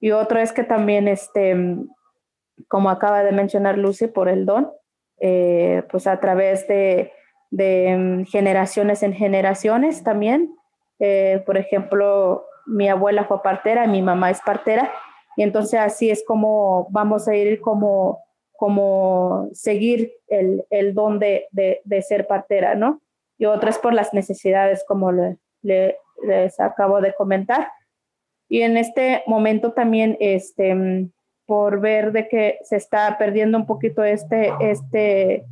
Y 0.03 0.11
otro 0.11 0.41
es 0.41 0.53
que 0.53 0.65
también, 0.65 1.07
este, 1.07 1.55
como 2.67 2.91
acaba 2.91 3.23
de 3.23 3.31
mencionar 3.31 3.79
Lucy, 3.79 4.09
por 4.09 4.29
el 4.29 4.45
don, 4.45 4.69
eh, 5.21 5.85
pues 5.93 6.09
a 6.09 6.19
través 6.19 6.67
de, 6.67 7.13
de, 7.53 8.27
generaciones 8.29 9.05
en 9.05 9.13
generaciones 9.13 10.03
también. 10.03 10.53
Eh, 10.99 11.45
por 11.47 11.57
ejemplo, 11.57 12.45
mi 12.67 12.89
abuela 12.89 13.27
fue 13.27 13.45
partera, 13.45 13.87
mi 13.87 14.03
mamá 14.03 14.33
es 14.33 14.41
partera, 14.41 14.93
y 15.37 15.45
entonces 15.45 15.79
así 15.79 16.11
es 16.11 16.25
como 16.27 16.89
vamos 16.91 17.29
a 17.29 17.37
ir 17.37 17.61
como, 17.61 18.25
como 18.57 19.51
seguir 19.53 20.13
el, 20.27 20.67
el 20.71 20.95
don 20.95 21.21
de, 21.21 21.47
de, 21.53 22.03
ser 22.03 22.27
partera, 22.27 22.75
¿no? 22.75 23.01
Y 23.39 23.45
otra 23.45 23.71
es 23.71 23.79
por 23.79 23.95
las 23.95 24.13
necesidades, 24.13 24.85
como 24.89 25.13
le, 25.13 25.39
les 25.63 26.59
acabo 26.59 27.01
de 27.01 27.15
comentar. 27.15 27.69
Y 28.53 28.61
en 28.61 28.77
este 28.77 29.23
momento 29.27 29.73
también, 29.73 30.19
este, 30.21 31.09
por 31.47 31.81
ver 31.81 32.13
de 32.13 32.29
que 32.29 32.59
se 32.65 32.77
está 32.77 33.17
perdiendo 33.17 33.57
un 33.57 33.65
poquito 33.65 34.05
este, 34.05 34.53
este, 34.61 35.47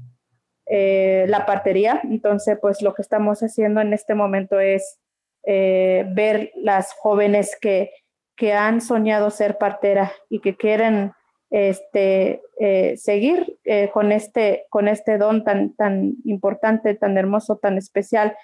eh, 0.66 1.25
la 1.26 1.47
partería, 1.47 2.02
entonces 2.04 2.59
pues 2.61 2.83
lo 2.83 2.92
que 2.92 3.00
estamos 3.00 3.40
haciendo 3.40 3.80
en 3.80 3.95
este 3.95 4.14
momento 4.14 4.61
es 4.61 5.00
eh, 5.45 6.04
ver 6.11 6.52
las 6.57 6.92
jóvenes 6.92 7.57
que 7.59 7.90
que 8.37 8.52
han 8.52 8.83
soñado 8.83 9.30
ser 9.30 9.57
partera 9.57 10.12
y 10.30 10.40
que 10.40 10.57
quieren 10.57 11.12
este, 11.50 12.40
eh, 12.59 12.97
seguir 12.97 13.59
con, 13.92 14.12
este, 14.12 14.64
con 14.71 14.88
este 14.88 15.19
don 15.19 15.45
tan, 15.45 15.75
tan 15.75 16.14
importante, 16.25 16.95
tan 16.95 17.19
hermoso, 17.19 17.57
tan 17.57 17.76
especial 17.76 18.35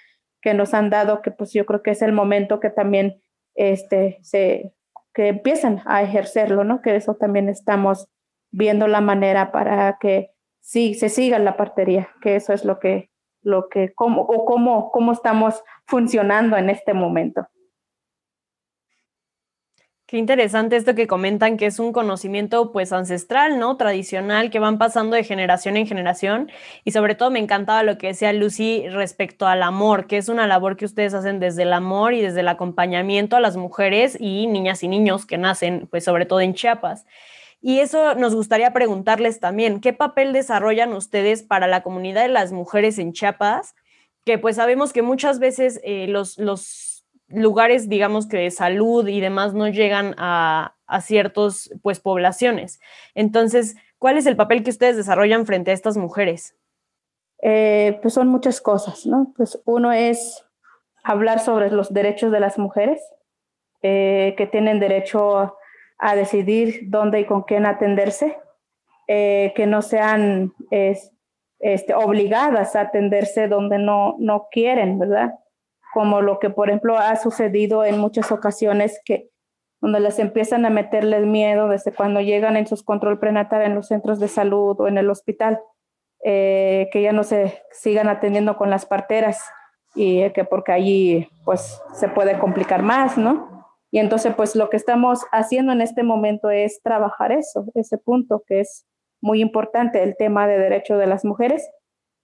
que 0.43 0.53
nos 0.53 0.75
han 0.75 0.91
dado, 0.91 1.23
que 1.23 1.31
pues 1.31 1.53
yo 1.55 1.65
creo 1.65 1.83
que 1.83 1.93
es 1.93 2.03
el 2.03 2.13
momento 2.13 2.61
que 2.61 2.69
también 2.69 3.23
este, 3.57 4.19
se, 4.23 4.73
que 5.15 5.29
empiezan 5.29 5.83
a 5.87 6.03
ejercerlo, 6.03 6.63
¿no? 6.65 6.83
Que 6.83 6.97
eso 6.97 7.15
también 7.15 7.49
estamos 7.49 8.09
viendo 8.51 8.87
la 8.87 9.01
manera 9.01 9.51
para 9.53 9.99
que 10.01 10.31
sí, 10.61 10.95
se 10.95 11.09
siga 11.09 11.39
la 11.39 11.57
partería, 11.57 12.11
que 12.21 12.37
eso 12.37 12.53
es 12.53 12.65
lo 12.65 12.79
que, 12.79 13.11
lo 13.43 13.69
que, 13.69 13.93
cómo, 13.95 14.23
o 14.23 14.45
cómo, 14.45 14.91
cómo 14.91 15.13
estamos 15.13 15.63
funcionando 15.87 16.57
en 16.57 16.71
este 16.71 16.95
momento. 16.95 17.47
Qué 20.07 20.19
interesante 20.19 20.77
esto 20.77 20.95
que 20.95 21.09
comentan, 21.09 21.57
que 21.57 21.67
es 21.67 21.81
un 21.81 21.93
conocimiento 21.93 22.71
pues 22.71 22.93
ancestral, 22.93 23.59
¿no? 23.59 23.77
Tradicional, 23.77 24.51
que 24.51 24.61
van 24.61 24.79
pasando 24.79 25.17
de 25.17 25.25
generación 25.25 25.77
en 25.77 25.89
generación. 25.89 26.49
Y 26.85 26.93
sobre 26.93 27.17
todo 27.17 27.33
me 27.33 27.41
encantaba 27.41 27.83
lo 27.83 27.99
que 27.99 28.07
decía 28.09 28.33
Lucy 28.33 28.89
respecto 28.89 29.49
al 29.49 29.65
amor, 29.65 30.07
que 30.07 30.19
es 30.19 30.29
una 30.29 30.47
labor 30.47 30.77
que 30.77 30.85
ustedes 30.85 31.13
hacen 31.13 31.41
desde 31.41 31.65
el 31.65 31.73
amor 31.73 32.15
y 32.15 32.23
desde 32.23 32.39
el 32.41 32.47
acompañamiento 32.47 33.35
a 33.35 33.41
las 33.41 33.57
mujeres 33.57 34.17
y 34.21 34.47
niñas 34.47 34.85
y 34.85 34.89
niños 34.89 35.27
que 35.27 35.39
nacen, 35.39 35.89
pues 35.91 36.05
sobre 36.05 36.25
todo 36.25 36.41
en 36.41 36.55
Chiapas. 36.55 37.05
Y 37.61 37.81
eso 37.81 38.15
nos 38.15 38.33
gustaría 38.33 38.73
preguntarles 38.73 39.41
también, 39.41 39.81
¿qué 39.81 39.93
papel 39.93 40.33
desarrollan 40.33 40.93
ustedes 40.93 41.43
para 41.43 41.67
la 41.67 41.83
comunidad 41.83 42.23
de 42.23 42.29
las 42.29 42.53
mujeres 42.53 43.01
en 43.01 43.13
Chiapas? 43.13 43.75
Que 44.25 44.39
pues 44.39 44.55
sabemos 44.55 44.93
que 44.93 45.03
muchas 45.03 45.41
veces 45.41 45.81
eh, 45.83 46.07
los, 46.07 46.39
los 46.39 46.86
lugares, 47.29 47.89
digamos 47.89 48.27
que 48.27 48.39
de 48.39 48.51
salud 48.51 49.07
y 49.09 49.21
demás 49.21 49.55
no 49.55 49.69
llegan 49.69 50.15
a, 50.19 50.77
a 50.87 51.01
ciertas 51.01 51.71
pues, 51.83 52.01
poblaciones. 52.01 52.81
Entonces, 53.15 53.77
¿cuál 53.99 54.17
es 54.17 54.27
el 54.27 54.37
papel 54.37 54.63
que 54.63 54.71
ustedes 54.71 54.97
desarrollan 54.97 55.47
frente 55.47 55.71
a 55.71 55.75
estas 55.75 55.97
mujeres? 55.97 56.57
Eh, 57.43 57.99
pues 58.03 58.15
son 58.15 58.29
muchas 58.29 58.61
cosas, 58.61 59.07
¿no? 59.07 59.33
Pues 59.37 59.61
uno 59.67 59.93
es 59.93 60.45
hablar 61.05 61.41
sobre 61.41 61.71
los 61.71 61.93
derechos 61.93 62.33
de 62.33 62.41
las 62.41 62.59
mujeres, 62.59 63.01
eh, 63.83 64.35
que 64.37 64.47
tienen 64.47 64.81
derecho 64.81 65.57
a 65.99 66.17
decidir 66.17 66.81
dónde 66.85 67.21
y 67.21 67.25
con 67.27 67.43
quién 67.43 67.67
atenderse, 67.67 68.39
eh, 69.07 69.53
que 69.55 69.67
no 69.67 69.83
sean 69.83 70.53
este, 70.71 71.95
obligadas 71.95 72.75
a 72.75 72.83
atenderse 72.83 73.49
donde 73.49 73.79
no, 73.79 74.17
no 74.19 74.49
quieren, 74.51 74.99
¿verdad? 74.99 75.35
Como 75.97 76.21
lo 76.21 76.39
que, 76.41 76.51
por 76.51 76.69
ejemplo, 76.69 76.99
ha 76.99 77.17
sucedido 77.17 77.83
en 77.83 77.99
muchas 77.99 78.31
ocasiones 78.31 79.01
que 79.03 79.31
donde 79.81 79.99
les 79.99 80.19
empiezan 80.19 80.67
a 80.67 80.71
meterles 80.71 81.25
miedo 81.25 81.71
desde 81.71 81.91
cuando 81.91 82.21
llegan 82.21 82.59
en 82.59 82.67
sus 82.67 82.83
control 82.83 83.19
prenatal 83.19 83.63
en 83.63 83.75
los 83.75 83.87
centros 83.87 84.21
de 84.21 84.29
salud 84.29 84.79
o 84.79 84.89
en 84.89 84.99
el 84.99 85.09
hospital, 85.09 85.59
eh, 86.23 86.91
que 86.93 87.01
ya 87.01 87.13
no 87.13 87.25
se 87.25 87.63
sigan 87.71 88.11
atendiendo 88.11 88.59
con 88.59 88.69
las 88.69 88.85
parteras 88.85 89.43
y 89.95 90.29
que 90.33 90.45
porque 90.45 90.73
allí 90.73 91.31
pues 91.47 91.81
se 91.95 92.09
puede 92.11 92.39
complicar 92.39 92.83
más, 92.83 93.17
¿no? 93.17 93.67
Y 93.91 93.99
entonces 93.99 94.35
pues 94.35 94.55
lo 94.55 94.69
que 94.69 94.77
estamos 94.77 95.25
haciendo 95.33 95.73
en 95.73 95.81
este 95.81 96.03
momento 96.03 96.51
es 96.51 96.83
trabajar 96.83 97.33
eso, 97.33 97.65
ese 97.75 97.97
punto 97.97 98.43
que 98.47 98.61
es 98.61 98.85
muy 99.23 99.41
importante, 99.41 100.03
el 100.03 100.15
tema 100.15 100.47
de 100.47 100.59
derecho 100.59 100.99
de 100.99 101.07
las 101.07 101.25
mujeres, 101.25 101.67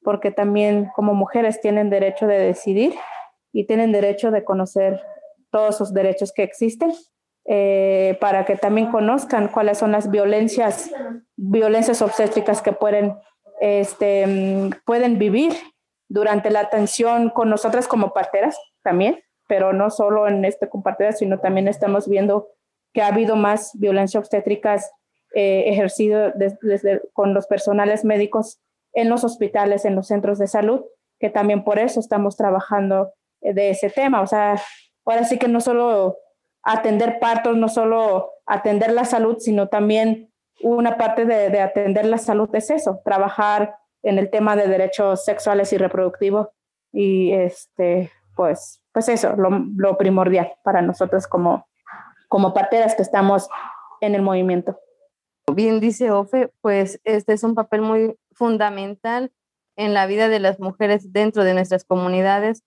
porque 0.03 0.31
también 0.31 0.91
como 0.95 1.15
mujeres 1.15 1.63
tienen 1.63 1.89
derecho 1.89 2.27
de 2.27 2.39
decidir 2.39 2.93
y 3.53 3.67
tienen 3.67 3.93
derecho 3.93 4.31
de 4.31 4.45
conocer 4.45 5.01
todos 5.51 5.77
sus 5.77 5.93
derechos 5.93 6.33
que 6.33 6.43
existen 6.43 6.93
eh, 7.45 8.17
para 8.21 8.45
que 8.45 8.57
también 8.57 8.91
conozcan 8.91 9.49
cuáles 9.49 9.79
son 9.79 9.93
las 9.93 10.11
violencias, 10.11 10.91
violencias 11.37 12.01
obstétricas 12.01 12.63
que 12.63 12.73
pueden, 12.73 13.17
este, 13.61 14.71
pueden 14.85 15.19
vivir 15.19 15.53
durante 16.09 16.51
la 16.51 16.61
atención 16.61 17.31
con 17.31 17.51
nosotras 17.51 17.89
como 17.89 18.13
parteras 18.13 18.57
también, 18.83 19.21
pero 19.49 19.73
no 19.73 19.91
solo 19.91 20.29
en 20.29 20.45
este 20.45 20.69
con 20.69 20.83
sino 21.17 21.41
también 21.41 21.69
estamos 21.69 22.09
viendo 22.09 22.49
que 22.93 23.03
ha 23.03 23.09
habido 23.09 23.37
más 23.37 23.73
violencia 23.75 24.21
obstétricas 24.21 24.91
eh, 25.35 25.65
ejercido 25.67 26.31
desde, 26.35 27.01
con 27.13 27.35
los 27.35 27.47
personales 27.47 28.05
médicos 28.05 28.61
en 28.93 29.09
los 29.09 29.25
hospitales, 29.25 29.85
en 29.85 29.97
los 29.97 30.09
centros 30.09 30.39
de 30.39 30.47
salud, 30.47 30.83
que 31.19 31.31
también 31.31 31.65
por 31.65 31.79
eso 31.79 32.01
estamos 32.01 32.37
trabajando 32.37 33.13
de 33.43 33.71
ese 33.71 33.91
tema. 33.91 34.21
O 34.21 34.27
sea, 34.27 34.57
ahora 35.05 35.25
sí 35.25 35.39
que 35.39 35.49
no 35.49 35.61
solo 35.61 36.17
atender 36.63 37.19
partos, 37.19 37.57
no 37.57 37.69
solo 37.69 38.31
atender 38.47 38.93
la 38.93 39.05
salud, 39.05 39.37
sino 39.39 39.69
también 39.69 40.33
una 40.63 40.97
parte 40.97 41.25
de, 41.25 41.61
atender 41.61 42.07
la 42.07 42.19
salud 42.19 42.49
es 42.55 42.71
eso, 42.71 43.01
trabajar 43.05 43.77
en 44.03 44.19
el 44.19 44.31
tema 44.31 44.57
de 44.57 44.69
derechos 44.69 45.25
sexuales 45.25 45.73
y 45.73 45.79
reproductivos 45.79 46.49
y 46.93 47.33
este, 47.33 48.11
pues, 48.37 48.83
pues 48.93 49.09
eso, 49.09 49.35
lo, 49.37 49.51
lo 49.77 49.97
primordial 49.97 50.53
para 50.63 50.83
nosotros 50.83 51.27
como, 51.27 51.67
como 52.29 52.55
parteras 52.55 52.95
que 52.95 53.03
estamos 53.03 53.49
en 54.01 54.15
el 54.15 54.23
movimiento. 54.23 54.79
Bien 55.53 55.81
dice 55.81 56.11
Ofe, 56.11 56.53
pues 56.61 57.01
este 57.05 57.33
es 57.33 57.43
un 57.43 57.55
papel 57.55 57.83
muy 57.83 58.17
fundamental 58.33 59.33
en 59.77 59.95
la 59.95 60.07
vida 60.07 60.29
de 60.29 60.39
las 60.39 60.61
mujeres 60.61 61.13
dentro 61.13 61.45
de 61.45 61.55
nuestras 61.55 61.85
comunidades 61.85 62.63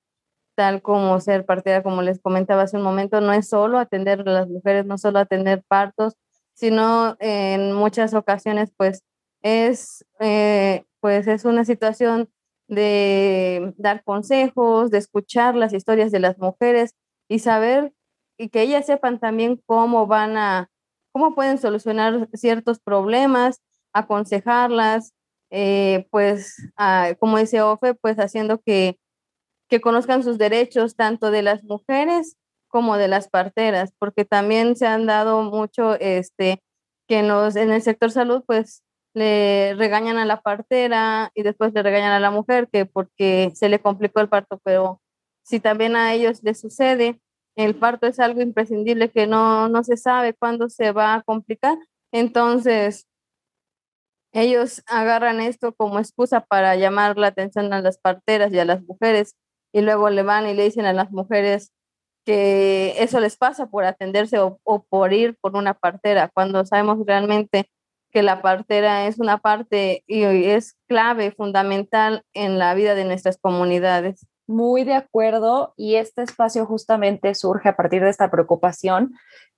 tal 0.55 0.81
como 0.81 1.19
ser 1.19 1.45
partida, 1.45 1.83
como 1.83 2.01
les 2.01 2.19
comentaba 2.21 2.63
hace 2.63 2.77
un 2.77 2.83
momento, 2.83 3.21
no 3.21 3.33
es 3.33 3.47
solo 3.49 3.79
atender 3.79 4.21
a 4.21 4.31
las 4.31 4.47
mujeres, 4.49 4.85
no 4.85 4.97
solo 4.97 5.19
atender 5.19 5.63
partos, 5.67 6.15
sino 6.53 7.15
en 7.19 7.73
muchas 7.73 8.13
ocasiones 8.13 8.71
pues 8.77 9.03
es, 9.43 10.05
eh, 10.19 10.85
pues 11.01 11.27
es 11.27 11.45
una 11.45 11.65
situación 11.65 12.29
de 12.67 13.73
dar 13.77 14.03
consejos, 14.03 14.91
de 14.91 14.97
escuchar 14.97 15.55
las 15.55 15.73
historias 15.73 16.11
de 16.11 16.19
las 16.19 16.37
mujeres 16.39 16.95
y 17.29 17.39
saber 17.39 17.93
y 18.37 18.49
que 18.49 18.61
ellas 18.61 18.85
sepan 18.85 19.19
también 19.19 19.61
cómo 19.65 20.07
van 20.07 20.37
a, 20.37 20.69
cómo 21.11 21.35
pueden 21.35 21.57
solucionar 21.57 22.27
ciertos 22.33 22.79
problemas, 22.79 23.61
aconsejarlas, 23.93 25.13
eh, 25.51 26.07
pues, 26.11 26.57
como 27.19 27.37
dice 27.37 27.61
Ofe, 27.61 27.93
pues 27.93 28.17
haciendo 28.17 28.59
que 28.61 28.97
que 29.67 29.81
conozcan 29.81 30.23
sus 30.23 30.37
derechos 30.37 30.95
tanto 30.95 31.31
de 31.31 31.41
las 31.41 31.63
mujeres 31.63 32.37
como 32.67 32.97
de 32.97 33.07
las 33.07 33.29
parteras, 33.29 33.93
porque 33.99 34.25
también 34.25 34.75
se 34.75 34.85
han 34.87 35.05
dado 35.05 35.43
mucho, 35.43 35.95
este, 35.99 36.61
que 37.07 37.23
nos, 37.23 37.55
en 37.55 37.71
el 37.71 37.81
sector 37.81 38.11
salud, 38.11 38.43
pues 38.45 38.83
le 39.13 39.73
regañan 39.75 40.17
a 40.17 40.25
la 40.25 40.41
partera 40.41 41.31
y 41.35 41.43
después 41.43 41.73
le 41.73 41.83
regañan 41.83 42.11
a 42.11 42.19
la 42.19 42.31
mujer 42.31 42.67
que 42.71 42.85
porque 42.85 43.51
se 43.55 43.69
le 43.69 43.79
complicó 43.79 44.19
el 44.19 44.29
parto, 44.29 44.59
pero 44.63 45.01
si 45.43 45.59
también 45.59 45.95
a 45.95 46.13
ellos 46.13 46.43
les 46.43 46.59
sucede, 46.59 47.21
el 47.55 47.75
parto 47.75 48.07
es 48.07 48.19
algo 48.19 48.41
imprescindible 48.41 49.09
que 49.09 49.27
no, 49.27 49.69
no 49.69 49.83
se 49.83 49.95
sabe 49.95 50.33
cuándo 50.33 50.67
se 50.69 50.91
va 50.91 51.15
a 51.15 51.21
complicar, 51.21 51.77
entonces 52.11 53.07
ellos 54.33 54.83
agarran 54.87 55.39
esto 55.39 55.73
como 55.73 55.99
excusa 55.99 56.41
para 56.41 56.75
llamar 56.75 57.17
la 57.17 57.27
atención 57.27 57.71
a 57.71 57.81
las 57.81 57.97
parteras 57.97 58.51
y 58.51 58.59
a 58.59 58.65
las 58.65 58.83
mujeres 58.83 59.35
y 59.75 59.81
luego 59.81 60.09
le 60.09 60.23
van 60.23 60.47
y 60.47 60.53
le 60.53 60.63
dicen 60.63 60.85
a 60.85 60.93
las 60.93 61.11
mujeres 61.11 61.73
que 62.25 62.95
eso 63.03 63.19
les 63.19 63.35
pasa 63.35 63.67
por 63.67 63.83
atenderse 63.83 64.39
o, 64.39 64.85
por 64.87 65.11
ir 65.11 65.37
por 65.41 65.57
una 65.57 65.73
partera, 65.73 66.31
cuando 66.33 66.65
sabemos 66.65 67.05
realmente 67.05 67.69
que 68.09 68.23
la 68.23 68.41
partera 68.41 69.05
es 69.05 69.19
una 69.19 69.39
parte 69.39 70.05
y 70.07 70.23
es 70.23 70.77
clave, 70.87 71.31
fundamental 71.31 72.23
en 72.33 72.57
la 72.57 72.73
vida 72.73 72.95
de 72.95 73.03
nuestras 73.03 73.37
comunidades. 73.37 74.25
Muy 74.47 74.85
de 74.85 74.93
acuerdo 74.93 75.73
y 75.75 75.95
este 75.95 76.21
espacio 76.21 76.65
justamente 76.65 77.35
surge 77.35 77.67
a 77.67 77.75
partir 77.75 78.01
de 78.01 78.11
esta 78.11 78.31
preocupación. 78.31 79.13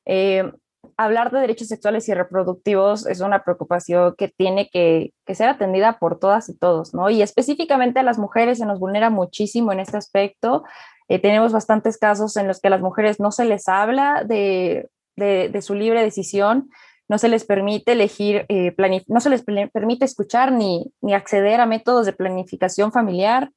Eh, 0.07 0.51
hablar 0.97 1.31
de 1.31 1.39
derechos 1.39 1.67
sexuales 1.67 2.09
y 2.09 2.13
reproductivos 2.13 3.05
es 3.05 3.21
una 3.21 3.43
preocupación 3.43 4.15
que 4.17 4.27
tiene 4.27 4.69
que, 4.69 5.13
que, 5.25 5.35
ser 5.35 5.49
atendida 5.49 5.99
por 5.99 6.19
todas 6.19 6.49
y 6.49 6.57
todos, 6.57 6.93
¿no? 6.93 7.09
Y 7.09 7.21
específicamente 7.21 7.99
a 7.99 8.03
las 8.03 8.17
mujeres 8.17 8.57
se 8.57 8.65
nos 8.65 8.79
vulnera 8.79 9.09
muchísimo 9.09 9.71
en 9.71 9.79
este 9.79 9.97
aspecto. 9.97 10.63
Eh, 11.07 11.19
tenemos 11.19 11.53
bastantes 11.53 11.97
casos 11.97 12.35
en 12.35 12.47
los 12.47 12.59
que 12.59 12.67
a 12.67 12.71
las 12.71 12.81
mujeres 12.81 13.19
no 13.19 13.31
se 13.31 13.45
les 13.45 13.67
habla 13.67 14.23
de, 14.25 14.89
de, 15.15 15.49
de 15.49 15.61
su 15.61 15.75
libre 15.75 16.03
decisión 16.03 16.69
no 17.09 17.17
se 17.17 17.29
les 17.29 17.45
permite 17.45 17.93
elegir, 17.93 18.45
eh, 18.49 18.75
no 19.07 19.19
se 19.19 19.29
les 19.29 19.43
permite 19.43 20.05
escuchar 20.05 20.51
ni, 20.51 20.91
ni, 21.01 21.13
acceder 21.13 21.61
a 21.61 21.65
métodos 21.65 22.05
de 22.05 22.13
planificación 22.13 22.91
familiar. 22.91 23.51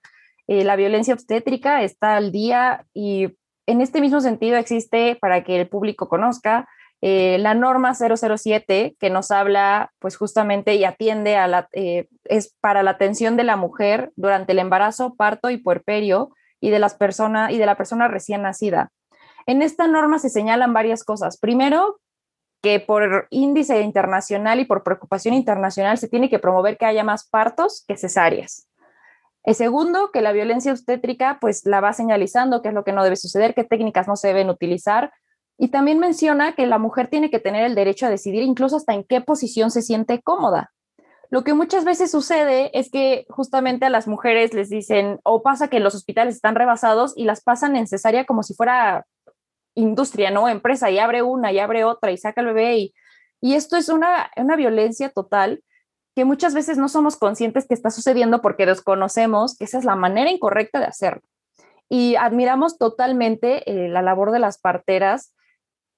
Eh, 0.47 0.65
la 0.65 0.77
violencia 0.77 1.15
obstétrica 1.15 1.83
está 1.83 2.17
al 2.17 2.33
día 2.33 2.87
y 2.95 3.29
en 3.67 3.81
este 3.81 4.01
mismo 4.01 4.21
sentido 4.21 4.57
existe, 4.57 5.17
para 5.21 5.45
que 5.45 5.61
el 5.61 5.69
público 5.69 6.09
conozca, 6.09 6.69
eh, 7.03 7.39
la 7.39 7.55
norma 7.55 7.95
007 7.95 8.97
que 8.99 9.11
nos 9.11 9.31
habla 9.31 9.93
pues 9.99 10.17
justamente 10.17 10.75
y 10.75 10.85
atiende 10.85 11.37
a 11.37 11.49
la, 11.49 11.69
es 11.73 12.55
para 12.61 12.83
la 12.83 12.93
atención 12.93 13.37
de 13.37 13.45
la 13.45 13.57
mujer 13.57 14.13
durante 14.17 14.53
el 14.53 14.59
embarazo, 14.59 15.15
parto 15.15 15.51
y 15.51 15.57
puerperio 15.57 16.31
y 16.61 16.71
de, 16.71 16.79
las 16.79 16.95
personas 16.95 17.53
y 17.53 17.59
de 17.59 17.67
la 17.67 17.77
persona 17.77 18.09
recién 18.09 18.43
nacida. 18.43 18.93
En 19.47 19.63
esta 19.63 19.87
norma 19.87 20.19
se 20.19 20.29
señalan 20.29 20.75
varias 20.75 21.03
cosas. 21.03 21.39
Primero, 21.39 22.01
que 22.63 22.81
por 22.81 23.27
índice 23.31 23.81
internacional 23.81 24.61
y 24.61 24.67
por 24.67 24.83
preocupación 24.83 25.35
internacional 25.35 25.99
se 25.99 26.09
tiene 26.09 26.29
que 26.29 26.39
promover 26.39 26.77
que 26.77 26.85
haya 26.85 27.05
más 27.05 27.29
partos 27.29 27.85
que 27.89 27.97
cesáreas. 27.97 28.69
El 29.43 29.55
segundo, 29.55 30.11
que 30.13 30.21
la 30.21 30.33
violencia 30.33 30.73
obstétrica 30.73 31.39
pues 31.41 31.65
la 31.65 31.81
va 31.81 31.95
señalizando 31.95 32.61
qué 32.61 32.69
es 32.69 32.75
lo 32.75 32.85
que 32.85 32.93
no 32.93 33.03
debe 33.03 33.17
suceder, 33.17 33.55
qué 33.55 33.65
técnicas 33.65 34.07
no 34.07 34.17
se 34.17 34.29
deben 34.29 34.51
utilizar. 34.51 35.13
Y 35.63 35.69
también 35.69 35.99
menciona 35.99 36.55
que 36.55 36.67
la 36.67 36.79
mujer 36.79 37.09
tiene 37.09 37.29
que 37.29 37.39
tener 37.39 37.65
el 37.65 37.75
derecho 37.75 38.07
a 38.07 38.11
decidir 38.11 38.43
incluso 38.43 38.77
hasta 38.77 38.95
en 38.95 39.05
qué 39.05 39.21
posición 39.21 39.71
se 39.71 39.83
siente 39.83 40.23
cómoda. 40.23 40.73
Lo 41.29 41.45
que 41.45 41.53
muchas 41.53 41.85
veces 41.85 42.11
sucede 42.11 42.71
es 42.73 42.91
que 42.91 43.27
justamente 43.29 43.85
a 43.85 43.91
las 43.91 44.09
mujeres 44.09 44.55
les 44.55 44.71
dicen, 44.71 45.21
o 45.23 45.43
pasa 45.43 45.69
que 45.69 45.79
los 45.79 45.95
hospitales 45.95 46.35
están 46.35 46.55
rebasados 46.55 47.13
y 47.15 47.25
las 47.25 47.43
pasan 47.43 47.77
en 47.77 47.87
cesárea 47.87 48.25
como 48.25 48.43
si 48.43 48.55
fuera 48.55 49.05
industria, 49.75 50.31
¿no? 50.31 50.49
Empresa, 50.49 50.91
y 50.91 50.99
abre 50.99 51.21
una, 51.23 51.53
y 51.53 51.59
abre 51.59 51.85
otra, 51.85 52.11
y 52.11 52.17
saca 52.17 52.41
el 52.41 52.47
bebé. 52.47 52.79
Y, 52.79 52.95
y 53.43 53.53
esto 53.53 53.77
es 53.77 53.91
una, 53.91 54.31
una 54.39 54.57
violencia 54.57 55.11
total 55.11 55.63
que 56.17 56.25
muchas 56.25 56.55
veces 56.55 56.79
no 56.79 56.89
somos 56.89 57.19
conscientes 57.19 57.69
que 57.69 57.75
está 57.75 57.91
sucediendo 57.91 58.41
porque 58.41 58.65
desconocemos 58.65 59.59
que 59.59 59.67
esa 59.67 59.77
es 59.77 59.85
la 59.85 59.95
manera 59.95 60.31
incorrecta 60.31 60.81
de 60.81 60.87
hacerlo. 60.87 61.23
Y 61.91 62.17
admiramos 62.17 62.79
totalmente 62.79 63.71
eh, 63.71 63.91
la 63.91 64.01
labor 64.01 64.33
de 64.33 64.39
las 64.39 64.59
parteras. 64.59 65.35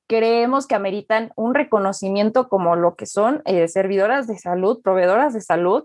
Creemos 0.09 0.67
que 0.67 0.75
ameritan 0.75 1.33
un 1.37 1.55
reconocimiento 1.55 2.49
como 2.49 2.77
lo 2.77 2.97
que 2.97 3.07
son 3.07 3.43
eh, 3.45 3.69
servidoras 3.69 4.27
de 4.27 4.39
salud, 4.39 4.81
proveedoras 4.83 5.33
de 5.33 5.41
salud. 5.41 5.85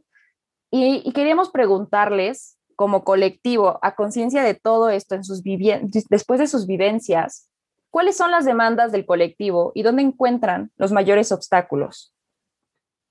Y, 0.72 1.02
y 1.06 1.14
queríamos 1.14 1.50
preguntarles, 1.50 2.58
como 2.76 3.04
colectivo, 3.04 3.80
a 3.82 3.96
conciencia 3.96 4.44
de 4.44 4.54
todo 4.54 4.90
esto, 4.90 5.16
en 5.16 5.24
sus 5.24 5.42
después 5.44 6.40
de 6.40 6.48
sus 6.48 6.68
vivencias, 6.68 7.50
¿Cuáles 7.90 8.18
son 8.18 8.32
las 8.32 8.46
demandas 8.46 8.92
del 8.92 9.06
colectivo 9.06 9.72
y 9.74 9.84
dónde 9.84 10.04
encuentran 10.04 10.72
los 10.78 10.92
mayores 10.92 11.32
obstáculos? 11.32 12.14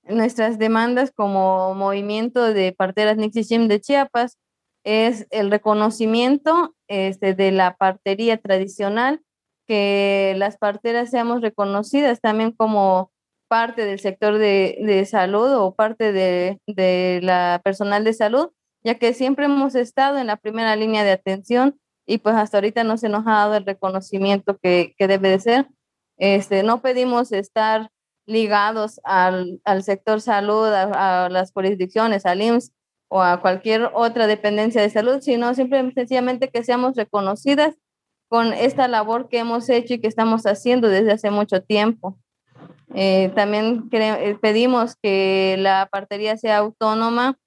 Nuestras 0.03 0.57
demandas 0.59 1.11
como 1.11 1.73
movimiento 1.73 2.53
de 2.53 2.71
parteras 2.71 3.17
Nixie 3.17 3.67
de 3.67 3.81
Chiapas 3.81 4.37
es 4.85 5.27
el 5.31 5.51
reconocimiento 5.51 6.73
este, 6.87 7.33
de 7.33 7.51
la 7.51 7.75
partería 7.75 8.37
tradicional, 8.37 9.21
que 9.67 10.33
las 10.37 10.57
parteras 10.57 11.09
seamos 11.09 11.41
reconocidas 11.41 12.21
también 12.21 12.51
como 12.51 13.11
parte 13.47 13.85
del 13.85 13.99
sector 13.99 14.37
de, 14.37 14.77
de 14.81 15.05
salud 15.05 15.53
o 15.53 15.75
parte 15.75 16.11
de, 16.11 16.59
de, 16.67 17.19
la 17.23 17.61
personal 17.63 18.03
de 18.03 18.13
salud, 18.13 18.49
ya 18.83 18.95
que 18.95 19.13
siempre 19.13 19.45
hemos 19.45 19.75
estado 19.75 20.17
en 20.17 20.27
la 20.27 20.37
primera 20.37 20.75
línea 20.75 21.03
de 21.03 21.11
atención 21.11 21.79
y 22.05 22.19
pues 22.19 22.35
hasta 22.35 22.57
ahorita 22.57 22.83
no 22.83 22.97
se 22.97 23.09
nos 23.09 23.27
ha 23.27 23.31
dado 23.31 23.55
el 23.55 23.65
reconocimiento 23.65 24.57
que, 24.57 24.95
que 24.97 25.07
debe 25.07 25.29
de 25.29 25.39
ser. 25.39 25.67
Este, 26.17 26.63
no 26.63 26.81
pedimos 26.81 27.31
estar 27.31 27.89
ligados 28.25 28.99
al, 29.03 29.61
al 29.63 29.83
sector 29.83 30.21
salud, 30.21 30.67
a, 30.67 31.29
las 31.29 31.51
jurisdicciones, 31.51 32.25
al 32.25 32.41
IMSS 32.41 32.73
o 33.09 33.21
a 33.21 33.41
cualquier 33.41 33.89
otra 33.93 34.27
dependencia 34.27 34.81
de 34.81 34.89
salud, 34.89 35.19
sino 35.21 35.53
simplemente 35.53 36.01
sencillamente 36.01 36.49
que 36.49 36.63
seamos 36.63 36.95
reconocidas 36.95 37.75
con 38.29 38.53
esta 38.53 38.87
labor 38.87 39.29
que 39.29 39.39
hemos 39.39 39.69
hecho 39.69 39.93
y 39.93 39.99
que 39.99 40.07
estamos 40.07 40.43
haciendo 40.43 40.89
desde 40.89 41.13
hace 41.13 41.31
mucho 41.31 41.61
tiempo. 41.61 42.17
Eh, 42.93 43.31
también 43.35 43.89
eh, 43.91 44.37
pedimos 44.41 44.95
que 45.01 45.55
la 45.59 45.87
partería 45.91 46.37
sea 46.37 46.57
autónoma 46.57 47.37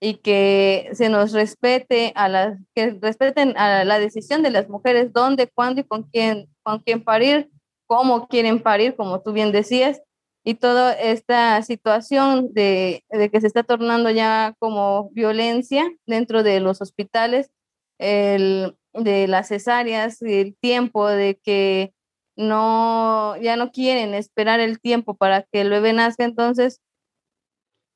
y 0.00 0.14
que 0.14 0.90
se 0.92 1.08
nos 1.08 1.32
respete 1.32 2.12
a 2.14 2.28
las 2.28 2.58
que 2.74 2.98
respeten 3.00 3.56
a 3.56 3.84
la 3.84 3.98
decisión 3.98 4.42
de 4.42 4.50
las 4.50 4.68
mujeres 4.68 5.12
dónde, 5.12 5.48
cuándo 5.48 5.80
y 5.80 5.84
con 5.84 6.02
quién 6.04 6.48
con 6.62 6.80
quién 6.80 7.02
parir, 7.02 7.48
cómo 7.86 8.26
quieren 8.26 8.60
parir, 8.60 8.96
como 8.96 9.20
tú 9.22 9.32
bien 9.32 9.52
decías, 9.52 10.02
y 10.44 10.54
toda 10.54 10.92
esta 10.92 11.62
situación 11.62 12.52
de, 12.52 13.04
de 13.08 13.30
que 13.30 13.40
se 13.40 13.46
está 13.46 13.62
tornando 13.62 14.10
ya 14.10 14.54
como 14.58 15.10
violencia 15.10 15.84
dentro 16.06 16.42
de 16.42 16.60
los 16.60 16.80
hospitales, 16.80 17.50
el, 17.98 18.76
de 18.98 19.28
las 19.28 19.48
cesáreas, 19.48 20.20
el 20.22 20.56
tiempo 20.56 21.08
de 21.08 21.38
que 21.42 21.92
no, 22.36 23.36
ya 23.36 23.56
no 23.56 23.72
quieren 23.72 24.14
esperar 24.14 24.60
el 24.60 24.80
tiempo 24.80 25.16
para 25.16 25.42
que 25.42 25.62
el 25.62 25.70
bebé 25.70 25.92
nazca, 25.92 26.24
entonces 26.24 26.80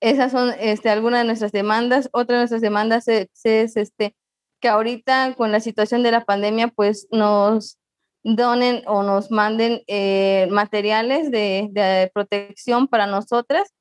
esas 0.00 0.32
son 0.32 0.52
este, 0.58 0.88
algunas 0.88 1.20
de 1.20 1.26
nuestras 1.26 1.52
demandas. 1.52 2.08
Otra 2.12 2.36
de 2.36 2.40
nuestras 2.40 2.62
demandas 2.62 3.06
es, 3.06 3.28
este, 3.44 4.16
que 4.60 4.68
ahorita 4.68 5.34
con 5.36 5.52
la 5.52 5.60
situación 5.60 6.02
de 6.02 6.10
la 6.10 6.24
pandemia, 6.24 6.68
pues 6.68 7.06
nos 7.10 7.78
donen 8.22 8.82
o 8.86 9.02
nos 9.02 9.30
manden 9.30 9.82
eh, 9.86 10.48
materiales 10.50 11.30
de, 11.30 11.68
de, 11.72 12.10
protección 12.12 12.88
para 12.88 13.06
nosotras, 13.06 13.72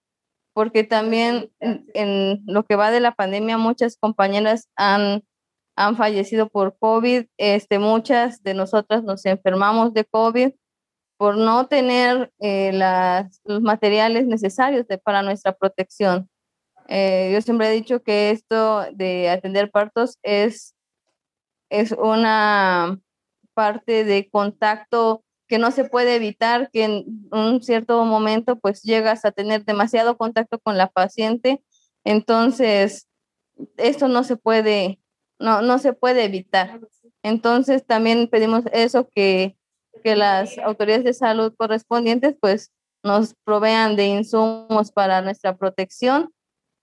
porque 0.53 0.83
también 0.83 1.51
en, 1.59 1.85
en, 1.93 2.41
lo 2.45 2.65
que 2.65 2.75
va 2.75 2.91
de 2.91 3.01
la 3.01 3.13
pandemia 3.13 3.57
muchas 3.57 3.97
compañeras 3.97 4.69
han, 4.75 5.23
han 5.79 5.95
fallecido 5.95 6.49
por 6.49 6.77
COVID, 6.77 7.27
este, 7.37 7.79
muchas 7.79 8.43
de 8.43 8.53
nosotras 8.53 9.01
nos 9.01 9.25
enfermamos 9.25 9.93
de 9.93 10.03
COVID 10.03 10.51
por 11.17 11.37
no 11.37 11.67
tener 11.67 12.33
eh, 12.39 12.73
las, 12.73 13.39
los 13.45 13.61
materiales 13.61 14.27
necesarios 14.27 14.85
de, 14.87 14.97
para 14.97 15.21
nuestra 15.21 15.53
protección. 15.53 16.29
Eh, 16.89 17.31
yo 17.33 17.41
siempre 17.41 17.69
he 17.69 17.71
dicho 17.71 18.03
que 18.03 18.31
esto 18.31 18.87
de 18.91 19.29
atender 19.29 19.71
partos 19.71 20.19
es, 20.21 20.75
es 21.69 21.93
una 21.93 22.99
parte 23.53 24.03
de 24.03 24.29
contacto 24.29 25.23
que 25.47 25.59
no 25.59 25.71
se 25.71 25.85
puede 25.85 26.15
evitar, 26.15 26.69
que 26.71 26.83
en 26.83 27.29
un 27.31 27.63
cierto 27.63 28.03
momento 28.03 28.59
pues 28.59 28.81
llegas 28.83 29.23
a 29.23 29.31
tener 29.31 29.63
demasiado 29.63 30.17
contacto 30.17 30.59
con 30.59 30.77
la 30.77 30.87
paciente, 30.87 31.63
entonces 32.03 33.07
esto 33.77 34.09
no 34.09 34.25
se 34.25 34.35
puede, 34.35 34.99
no, 35.39 35.61
no 35.61 35.79
se 35.79 35.93
puede 35.93 36.25
evitar. 36.25 36.79
Entonces 37.23 37.85
también 37.85 38.27
pedimos 38.27 38.63
eso 38.71 39.09
que 39.09 39.55
que 40.03 40.15
las 40.15 40.57
autoridades 40.59 41.03
de 41.03 41.13
salud 41.13 41.53
correspondientes 41.57 42.35
pues 42.39 42.71
nos 43.03 43.33
provean 43.43 43.95
de 43.95 44.07
insumos 44.07 44.91
para 44.91 45.21
nuestra 45.21 45.55
protección 45.57 46.33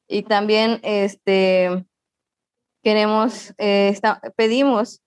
y 0.08 0.22
también 0.22 0.80
este 0.82 1.84
queremos 2.82 3.54
eh, 3.58 3.98
pedimos 4.36 5.02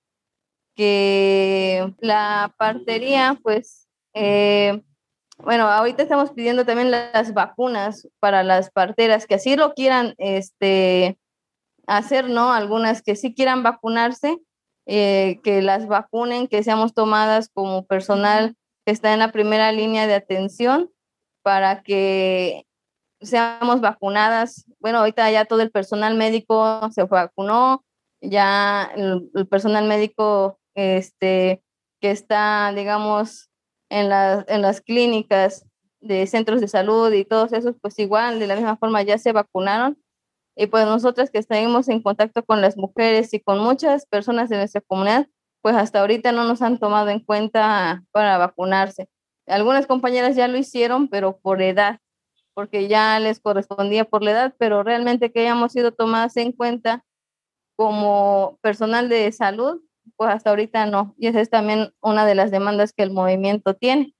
que 0.75 1.93
la 1.99 2.53
partería 2.57 3.39
pues 3.41 3.87
eh, 4.13 4.81
bueno, 5.37 5.67
ahorita 5.69 6.03
estamos 6.03 6.31
pidiendo 6.31 6.65
también 6.65 6.91
las 6.91 7.33
vacunas 7.33 8.07
para 8.19 8.43
las 8.43 8.71
parteras 8.71 9.25
que 9.25 9.35
así 9.35 9.55
lo 9.55 9.73
quieran 9.73 10.13
este, 10.17 11.17
hacer, 11.89 12.29
¿no? 12.29 12.53
Algunas 12.53 13.01
que 13.01 13.15
sí 13.15 13.33
quieran 13.33 13.63
vacunarse, 13.63 14.39
eh, 14.85 15.39
que 15.43 15.61
las 15.61 15.87
vacunen, 15.87 16.47
que 16.47 16.63
seamos 16.63 16.93
tomadas 16.93 17.49
como 17.49 17.85
personal 17.85 18.55
que 18.85 18.91
está 18.91 19.13
en 19.13 19.19
la 19.19 19.31
primera 19.31 19.71
línea 19.71 20.07
de 20.07 20.13
atención 20.13 20.91
para 21.43 21.83
que 21.83 22.65
seamos 23.21 23.81
vacunadas. 23.81 24.65
Bueno, 24.79 24.99
ahorita 24.99 25.29
ya 25.31 25.45
todo 25.45 25.61
el 25.61 25.71
personal 25.71 26.15
médico 26.15 26.89
se 26.91 27.03
vacunó, 27.03 27.83
ya 28.21 28.91
el, 28.95 29.47
personal 29.47 29.87
médico 29.87 30.59
este, 30.75 31.61
que 31.99 32.11
está, 32.11 32.71
digamos, 32.73 33.49
en, 33.89 34.11
en 34.11 34.61
las 34.61 34.81
clínicas 34.81 35.65
de 36.01 36.27
centros 36.27 36.61
de 36.61 36.67
salud 36.67 37.11
y 37.11 37.25
todos 37.25 37.51
esos, 37.51 37.75
pues 37.81 37.97
igual, 37.99 38.39
de 38.39 38.47
la 38.47 38.55
misma 38.55 38.77
forma 38.77 39.01
ya 39.01 39.17
se 39.17 39.31
vacunaron. 39.31 39.97
Y 40.61 40.67
pues 40.67 40.85
nosotras 40.85 41.31
que 41.31 41.37
estamos 41.37 41.87
en 41.87 42.01
contacto 42.01 42.43
con 42.43 42.59
las 42.59 42.75
mujeres 42.75 43.33
y 43.33 43.39
con 43.39 43.59
muchas 43.59 44.05
personas 44.05 44.49
de 44.49 44.57
nuestra 44.57 44.81
comunidad, 44.81 45.25
pues 45.61 45.73
hasta 45.73 46.01
ahorita 46.01 46.33
no 46.33 46.43
nos 46.43 46.61
han 46.61 46.79
tomado 46.79 47.07
en 47.07 47.21
cuenta 47.21 48.03
para 48.11 48.37
vacunarse. 48.37 49.07
Algunas 49.47 49.87
compañeras 49.87 50.35
ya 50.35 50.49
lo 50.49 50.57
hicieron, 50.57 51.07
pero 51.07 51.37
por 51.37 51.61
edad, 51.61 52.01
porque 52.53 52.89
ya 52.89 53.21
les 53.21 53.39
correspondía 53.39 54.03
por 54.03 54.21
la 54.21 54.31
edad, 54.31 54.55
pero 54.59 54.83
realmente 54.83 55.31
que 55.31 55.39
hayamos 55.39 55.71
sido 55.71 55.93
tomadas 55.93 56.35
en 56.35 56.51
cuenta 56.51 57.05
como 57.77 58.59
personal 58.61 59.07
de 59.07 59.31
salud, 59.31 59.79
pues 60.17 60.29
hasta 60.29 60.49
ahorita 60.49 60.87
no. 60.87 61.15
Y 61.17 61.27
esa 61.27 61.39
es 61.39 61.49
también 61.49 61.93
una 62.01 62.25
de 62.25 62.35
las 62.35 62.51
demandas 62.51 62.91
que 62.91 63.03
el 63.03 63.11
movimiento 63.11 63.75
tiene. 63.75 64.13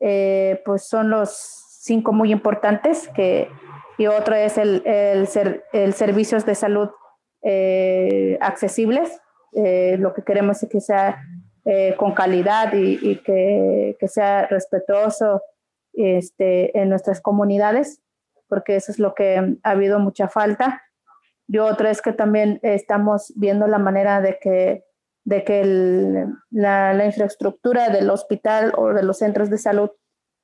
Eh, 0.00 0.62
pues 0.64 0.88
son 0.88 1.10
los 1.10 1.36
cinco 1.84 2.14
muy 2.14 2.32
importantes, 2.32 3.10
que, 3.14 3.50
y 3.98 4.06
otro 4.06 4.34
es 4.34 4.58
el, 4.58 4.82
el, 4.84 5.26
ser, 5.26 5.64
el 5.72 5.94
servicios 5.94 6.44
de 6.44 6.54
salud 6.54 6.90
eh, 7.42 8.38
accesibles. 8.40 9.20
Eh, 9.52 9.96
lo 9.98 10.12
que 10.14 10.22
queremos 10.22 10.62
es 10.62 10.68
que 10.68 10.80
sea 10.80 11.22
con 11.96 12.12
calidad 12.12 12.74
y, 12.74 12.98
y 13.00 13.16
que, 13.22 13.96
que, 13.98 14.06
sea 14.06 14.46
respetuoso 14.48 15.40
este, 15.94 16.78
en 16.78 16.90
nuestras 16.90 17.22
comunidades, 17.22 18.02
porque 18.48 18.76
eso 18.76 18.92
es 18.92 18.98
lo 18.98 19.14
que 19.14 19.56
ha 19.62 19.70
habido 19.70 19.98
mucha 19.98 20.28
falta. 20.28 20.82
Y 21.48 21.56
otro 21.56 21.88
es 21.88 22.02
que 22.02 22.12
también 22.12 22.60
estamos 22.62 23.32
viendo 23.34 23.66
la 23.66 23.78
manera 23.78 24.20
de 24.20 24.38
que 24.38 24.84
de 25.24 25.42
que 25.42 26.26
la, 26.50 27.04
infraestructura 27.04 27.88
del 27.88 28.10
hospital 28.10 28.72
o 28.76 28.92
de 28.92 29.02
los 29.02 29.18
centros 29.18 29.50
de 29.50 29.58
salud 29.58 29.90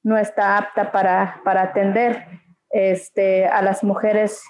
no 0.02 0.16
está 0.16 0.56
apta 0.56 0.90
para, 0.90 1.40
para 1.44 1.62
atender 1.62 2.24
este, 2.70 3.46
a 3.46 3.62
las 3.62 3.82
mujeres 3.82 4.42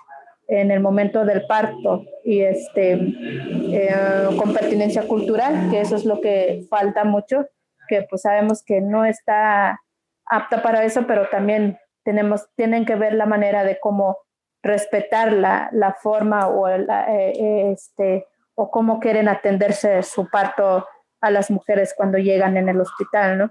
en 0.48 0.70
el 0.70 0.80
momento 0.80 1.24
del 1.24 1.46
parto 1.46 2.04
y 2.24 2.40
este, 2.40 2.92
eh, 2.92 3.94
con 4.36 4.52
pertinencia 4.52 5.06
cultural, 5.06 5.70
que 5.70 5.80
eso 5.80 5.94
es 5.94 6.04
lo 6.04 6.20
que 6.20 6.64
falta 6.68 7.04
mucho, 7.04 7.46
que 7.88 8.02
pues 8.08 8.22
sabemos 8.22 8.64
que 8.64 8.80
no 8.80 9.04
está 9.04 9.80
apta 10.26 10.62
para 10.62 10.84
eso, 10.84 11.06
pero 11.06 11.28
también 11.28 11.78
tenemos, 12.04 12.48
tienen 12.56 12.84
que 12.84 12.96
ver 12.96 13.14
la 13.14 13.26
manera 13.26 13.62
de 13.62 13.78
cómo 13.80 14.18
respetar 14.62 15.32
la, 15.32 15.68
la 15.72 15.94
forma 15.94 16.48
o 16.48 16.68
la, 16.68 17.06
eh, 17.14 17.72
este, 17.72 18.26
o 18.54 18.70
cómo 18.70 19.00
quieren 19.00 19.28
atenderse 19.28 20.02
su 20.02 20.28
parto 20.28 20.86
a 21.20 21.30
las 21.30 21.50
mujeres 21.50 21.94
cuando 21.96 22.18
llegan 22.18 22.56
en 22.56 22.68
el 22.68 22.80
hospital, 22.80 23.38
¿no? 23.38 23.50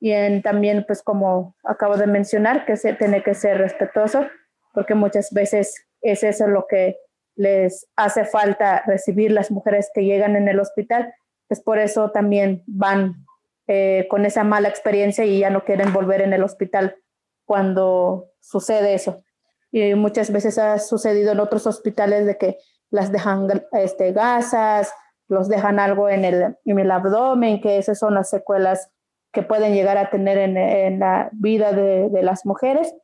Y 0.00 0.12
en, 0.12 0.42
también, 0.42 0.84
pues 0.86 1.02
como 1.02 1.56
acabo 1.64 1.96
de 1.96 2.06
mencionar, 2.06 2.66
que 2.66 2.76
se 2.76 2.92
tiene 2.92 3.22
que 3.22 3.34
ser 3.34 3.58
respetuoso, 3.58 4.26
porque 4.74 4.94
muchas 4.94 5.32
veces 5.32 5.86
es 6.02 6.22
eso 6.22 6.46
lo 6.46 6.66
que 6.68 6.96
les 7.34 7.86
hace 7.96 8.24
falta 8.24 8.82
recibir 8.86 9.30
las 9.30 9.50
mujeres 9.50 9.90
que 9.94 10.04
llegan 10.04 10.36
en 10.36 10.48
el 10.48 10.60
hospital, 10.60 11.14
pues 11.48 11.60
por 11.60 11.78
eso 11.78 12.10
también 12.10 12.62
van 12.66 13.26
eh, 13.68 14.06
con 14.08 14.24
esa 14.24 14.44
mala 14.44 14.68
experiencia 14.68 15.24
y 15.24 15.40
ya 15.40 15.50
no 15.50 15.64
quieren 15.64 15.92
volver 15.92 16.22
en 16.22 16.32
el 16.32 16.42
hospital 16.42 16.96
cuando 17.44 18.30
sucede 18.40 18.94
eso. 18.94 19.22
Y 19.70 19.94
muchas 19.94 20.30
veces 20.32 20.58
ha 20.58 20.78
sucedido 20.78 21.32
en 21.32 21.40
otros 21.40 21.66
hospitales 21.66 22.26
de 22.26 22.38
que 22.38 22.58
las 22.90 23.12
dejan 23.12 23.48
este, 23.72 24.12
gasas, 24.12 24.92
los 25.28 25.48
dejan 25.48 25.78
algo 25.78 26.08
en 26.08 26.24
el, 26.24 26.56
en 26.64 26.78
el 26.78 26.90
abdomen, 26.90 27.60
que 27.60 27.78
esas 27.78 27.98
son 27.98 28.14
las 28.14 28.30
secuelas 28.30 28.90
que 29.36 29.42
pueden 29.42 29.74
llegar 29.74 29.98
a 29.98 30.08
tener 30.08 30.38
en, 30.38 30.98
la 30.98 31.28
vida 31.32 31.72
de, 31.72 32.08
de, 32.08 32.22
las 32.22 32.46
mujeres, 32.46 32.94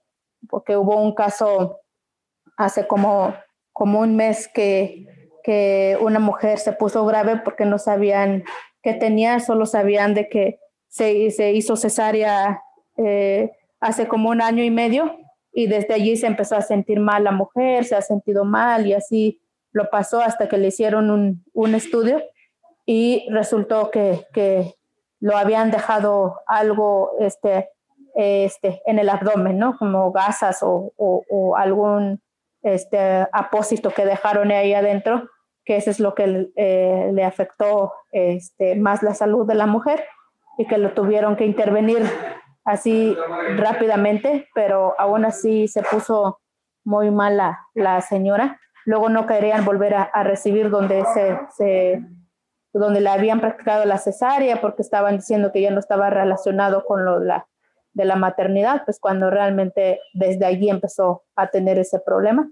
porque 0.49 0.79
hubo 0.79 0.97
un 0.97 1.15
caso 1.15 1.81
hace 2.57 2.87
como, 2.87 3.35
como 3.75 4.01
un 4.01 4.17
mes 4.17 4.49
que, 4.49 5.05
que 5.45 5.99
una 6.01 6.21
mujer 6.21 6.59
se 6.59 6.73
puso 6.73 7.05
grave 7.05 7.43
porque 7.45 7.67
no 7.67 7.77
sabían 7.77 8.45
qué 8.83 8.95
tenía, 8.95 9.41
solo 9.41 9.67
sabían 9.67 10.15
de 10.15 10.31
que 10.31 10.59
se, 10.89 11.31
se 11.33 11.53
hizo 11.53 11.77
cesárea 11.77 12.63
eh, 12.97 13.51
hace 13.79 14.09
como 14.09 14.31
un 14.31 14.41
año 14.41 14.65
y 14.65 14.71
medio 14.71 15.19
y 15.53 15.67
desde 15.67 15.93
allí 15.93 16.17
se 16.17 16.29
empezó 16.29 16.57
a 16.57 16.63
sentir 16.63 16.99
mal 16.99 17.25
la 17.25 17.33
mujer, 17.33 17.85
se 17.85 17.95
ha 17.95 18.01
sentido 18.01 18.47
mal 18.47 18.87
y 18.87 18.95
así 18.95 19.43
lo 19.71 19.91
pasó 19.91 20.23
hasta 20.23 20.49
que 20.49 20.57
le 20.57 20.69
hicieron 20.69 21.11
un, 21.11 21.45
un 21.53 21.75
estudio 21.75 22.23
y 22.87 23.27
resultó 23.29 23.91
que, 23.91 24.25
que, 24.33 24.73
lo 25.23 25.37
habían 25.37 25.71
dejado 25.71 26.41
algo 26.49 27.13
este, 27.21 27.71
este, 28.17 28.83
en 28.87 28.99
el 28.99 29.09
abdomen, 29.09 29.57
¿no? 29.57 29.79
Como 29.79 30.11
gasas 30.11 30.65
o, 30.65 30.93
o, 30.97 31.57
algún 31.57 32.21
este, 32.63 33.29
apósito 33.33 33.91
que 33.91 34.05
dejaron 34.05 34.51
ahí 34.51 34.75
adentro, 34.75 35.29
que 35.65 35.77
eso 35.77 35.91
es 35.91 36.01
lo 36.01 36.17
que 36.17 36.49
eh, 36.57 37.11
le 37.15 37.25
afectó 37.25 37.93
este, 38.11 38.75
más 38.75 39.05
la 39.05 39.15
salud 39.15 39.47
de 39.47 39.55
la 39.55 39.67
mujer 39.67 40.05
y 40.59 40.67
que 40.67 40.77
lo 40.77 40.93
tuvieron 40.93 41.37
que 41.37 41.47
intervenir 41.47 42.03
así 42.65 43.17
rápidamente, 43.57 44.49
pero 44.57 44.97
aún 44.99 45.25
así 45.25 45.69
se 45.69 45.85
puso 45.85 46.41
muy 46.85 47.13
mal 47.13 47.41
la, 47.75 48.01
señora 48.01 48.59
luego 48.85 49.09
no 49.09 49.29
querían 49.29 49.65
volver 49.65 49.95
a, 49.95 50.25
recibir 50.25 50.69
donde 50.69 51.05
se, 51.57 52.01
donde 52.73 53.01
le 53.01 53.11
habían 53.11 53.41
practicado 53.41 53.85
la 53.85 53.99
cesárea 53.99 54.61
porque 54.61 54.83
estaban 54.83 55.17
diciendo 55.17 55.53
que 55.53 55.61
ya 55.61 55.71
no 55.71 55.79
estaba 55.79 56.11
relacionado 56.11 56.85
con 56.85 57.05
lo 57.05 57.21
la, 57.21 57.47
de 57.93 58.05
la 58.05 58.17
maternidad, 58.17 58.83
pues 58.85 58.99
cuando 58.99 59.31
realmente 59.31 60.01
desde 60.15 60.47
allí 60.47 60.71
empezó 60.71 61.25
a 61.37 61.49
tener 61.49 61.79
ese 61.79 62.01
problema. 62.01 62.51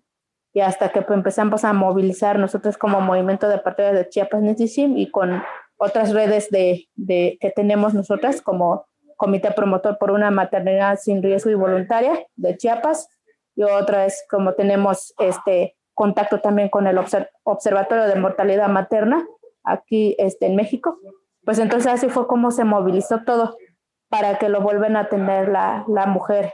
Y 0.52 0.60
hasta 0.60 0.90
que 0.90 1.02
pues, 1.02 1.16
empezamos 1.16 1.64
a 1.64 1.72
movilizar 1.72 2.38
nosotros 2.38 2.76
como 2.76 3.00
movimiento 3.00 3.48
de 3.48 3.58
partidas 3.58 3.94
de 3.94 4.08
Chiapas 4.08 4.42
Netisim 4.42 4.96
y 4.96 5.10
con 5.10 5.42
otras 5.76 6.12
redes 6.12 6.50
de, 6.50 6.88
de, 6.96 7.38
que 7.40 7.50
tenemos 7.50 7.94
nosotras 7.94 8.42
como 8.42 8.86
Comité 9.16 9.52
Promotor 9.52 9.96
por 9.98 10.10
una 10.10 10.30
Maternidad 10.30 10.98
sin 10.98 11.22
Riesgo 11.22 11.50
y 11.50 11.54
Voluntaria 11.54 12.26
de 12.36 12.56
Chiapas. 12.56 13.08
Y 13.54 13.62
otra 13.62 14.06
es 14.06 14.24
como 14.28 14.54
tenemos 14.54 15.14
este 15.18 15.76
contacto 15.94 16.40
también 16.40 16.68
con 16.68 16.86
el 16.86 16.98
Observatorio 17.44 18.06
de 18.06 18.16
Mortalidad 18.16 18.68
Materna 18.68 19.24
aquí 19.64 20.14
este, 20.18 20.46
en 20.46 20.56
México. 20.56 20.98
Pues 21.44 21.58
entonces 21.58 21.92
así 21.92 22.08
fue 22.08 22.26
como 22.26 22.50
se 22.50 22.64
movilizó 22.64 23.22
todo 23.24 23.56
para 24.08 24.38
que 24.38 24.48
lo 24.48 24.60
vuelvan 24.60 24.96
a 24.96 25.00
atender 25.00 25.48
la, 25.48 25.84
la 25.88 26.06
mujer 26.06 26.52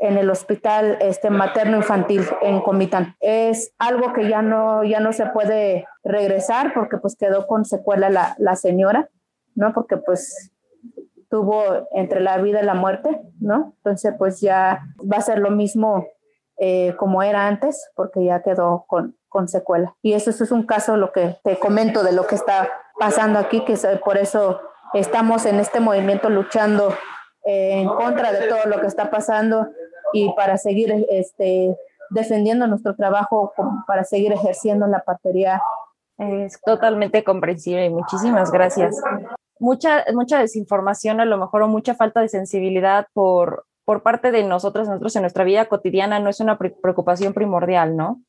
en 0.00 0.16
el 0.16 0.30
hospital 0.30 0.96
este, 1.00 1.30
materno 1.30 1.76
infantil 1.76 2.22
en 2.40 2.60
Comitán. 2.62 3.16
Es 3.20 3.74
algo 3.78 4.12
que 4.12 4.28
ya 4.28 4.40
no, 4.40 4.82
ya 4.82 4.98
no 4.98 5.12
se 5.12 5.26
puede 5.26 5.86
regresar 6.02 6.72
porque 6.74 6.96
pues 6.96 7.16
quedó 7.16 7.46
con 7.46 7.64
secuela 7.64 8.08
la, 8.08 8.34
la 8.38 8.56
señora, 8.56 9.10
¿no? 9.54 9.72
Porque 9.74 9.98
pues 9.98 10.52
tuvo 11.28 11.62
entre 11.92 12.20
la 12.20 12.38
vida 12.38 12.62
y 12.62 12.66
la 12.66 12.74
muerte, 12.74 13.20
¿no? 13.40 13.74
Entonces 13.76 14.14
pues 14.18 14.40
ya 14.40 14.80
va 15.00 15.18
a 15.18 15.22
ser 15.22 15.38
lo 15.38 15.50
mismo 15.50 16.06
eh, 16.58 16.94
como 16.96 17.22
era 17.22 17.46
antes, 17.46 17.90
porque 17.94 18.24
ya 18.24 18.42
quedó 18.42 18.84
con, 18.86 19.16
con 19.30 19.48
secuela. 19.48 19.94
Y 20.02 20.12
eso, 20.12 20.28
es 20.28 20.50
un 20.50 20.64
caso, 20.64 20.98
lo 20.98 21.12
que 21.12 21.38
te 21.42 21.58
comento 21.58 22.02
de 22.02 22.12
lo 22.12 22.26
que 22.26 22.34
está 22.34 22.68
pasando 22.98 23.38
aquí, 23.38 23.64
que 23.64 23.76
por 24.04 24.18
eso 24.18 24.60
estamos 24.92 25.46
en 25.46 25.58
este 25.60 25.80
movimiento 25.80 26.28
luchando 26.28 26.92
eh, 27.44 27.80
en 27.80 27.88
contra 27.88 28.32
de 28.32 28.48
todo 28.48 28.66
lo 28.66 28.80
que 28.80 28.88
está 28.88 29.10
pasando 29.10 29.68
y 30.12 30.30
para 30.34 30.58
seguir 30.58 31.06
este, 31.08 31.74
defendiendo 32.10 32.66
nuestro 32.66 32.94
trabajo, 32.94 33.54
para 33.86 34.04
seguir 34.04 34.32
ejerciendo 34.32 34.86
la 34.86 35.00
partería. 35.00 35.62
Es 36.18 36.60
totalmente 36.60 37.24
comprensible 37.24 37.86
y 37.86 37.90
muchísimas 37.90 38.50
gracias. 38.50 39.00
Mucha, 39.58 40.04
mucha 40.12 40.38
desinformación 40.38 41.20
a 41.20 41.24
lo 41.24 41.38
mejor 41.38 41.62
o 41.62 41.68
mucha 41.68 41.94
falta 41.94 42.20
de 42.20 42.28
sensibilidad 42.28 43.06
por 43.14 43.64
por 43.90 44.04
parte 44.04 44.30
de 44.30 44.44
nosotros, 44.44 44.86
nosotros 44.86 45.16
en 45.16 45.22
nuestra 45.22 45.42
vida 45.42 45.64
cotidiana 45.64 46.20
no 46.20 46.30
es 46.30 46.38
una 46.38 46.56
preocupación 46.58 47.34
primordial, 47.34 47.96
¿no? 47.96 48.22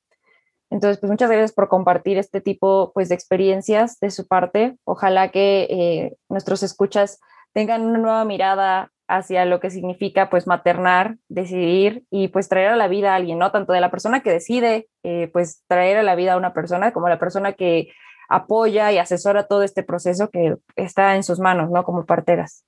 Entonces, 0.71 0.99
pues 0.99 1.11
muchas 1.11 1.29
gracias 1.29 1.51
por 1.51 1.67
compartir 1.67 2.17
este 2.17 2.39
tipo 2.39 2.91
pues, 2.93 3.09
de 3.09 3.15
experiencias 3.15 3.99
de 3.99 4.09
su 4.09 4.27
parte. 4.27 4.77
Ojalá 4.85 5.29
que 5.29 5.67
eh, 5.69 6.17
nuestros 6.29 6.63
escuchas 6.63 7.19
tengan 7.53 7.83
una 7.83 7.99
nueva 7.99 8.25
mirada 8.25 8.89
hacia 9.09 9.43
lo 9.43 9.59
que 9.59 9.69
significa 9.69 10.29
pues 10.29 10.47
maternar, 10.47 11.17
decidir 11.27 12.05
y 12.09 12.29
pues 12.29 12.47
traer 12.47 12.69
a 12.69 12.77
la 12.77 12.87
vida 12.87 13.11
a 13.11 13.15
alguien, 13.15 13.37
¿no? 13.37 13.51
Tanto 13.51 13.73
de 13.73 13.81
la 13.81 13.91
persona 13.91 14.21
que 14.21 14.31
decide 14.31 14.87
eh, 15.03 15.29
pues 15.33 15.63
traer 15.67 15.97
a 15.97 16.03
la 16.03 16.15
vida 16.15 16.33
a 16.33 16.37
una 16.37 16.53
persona 16.53 16.93
como 16.93 17.09
la 17.09 17.19
persona 17.19 17.51
que 17.51 17.89
apoya 18.29 18.93
y 18.93 18.97
asesora 18.97 19.47
todo 19.47 19.63
este 19.63 19.83
proceso 19.83 20.29
que 20.29 20.55
está 20.77 21.17
en 21.17 21.23
sus 21.23 21.41
manos, 21.41 21.69
¿no? 21.69 21.83
Como 21.83 22.05
parteras. 22.05 22.63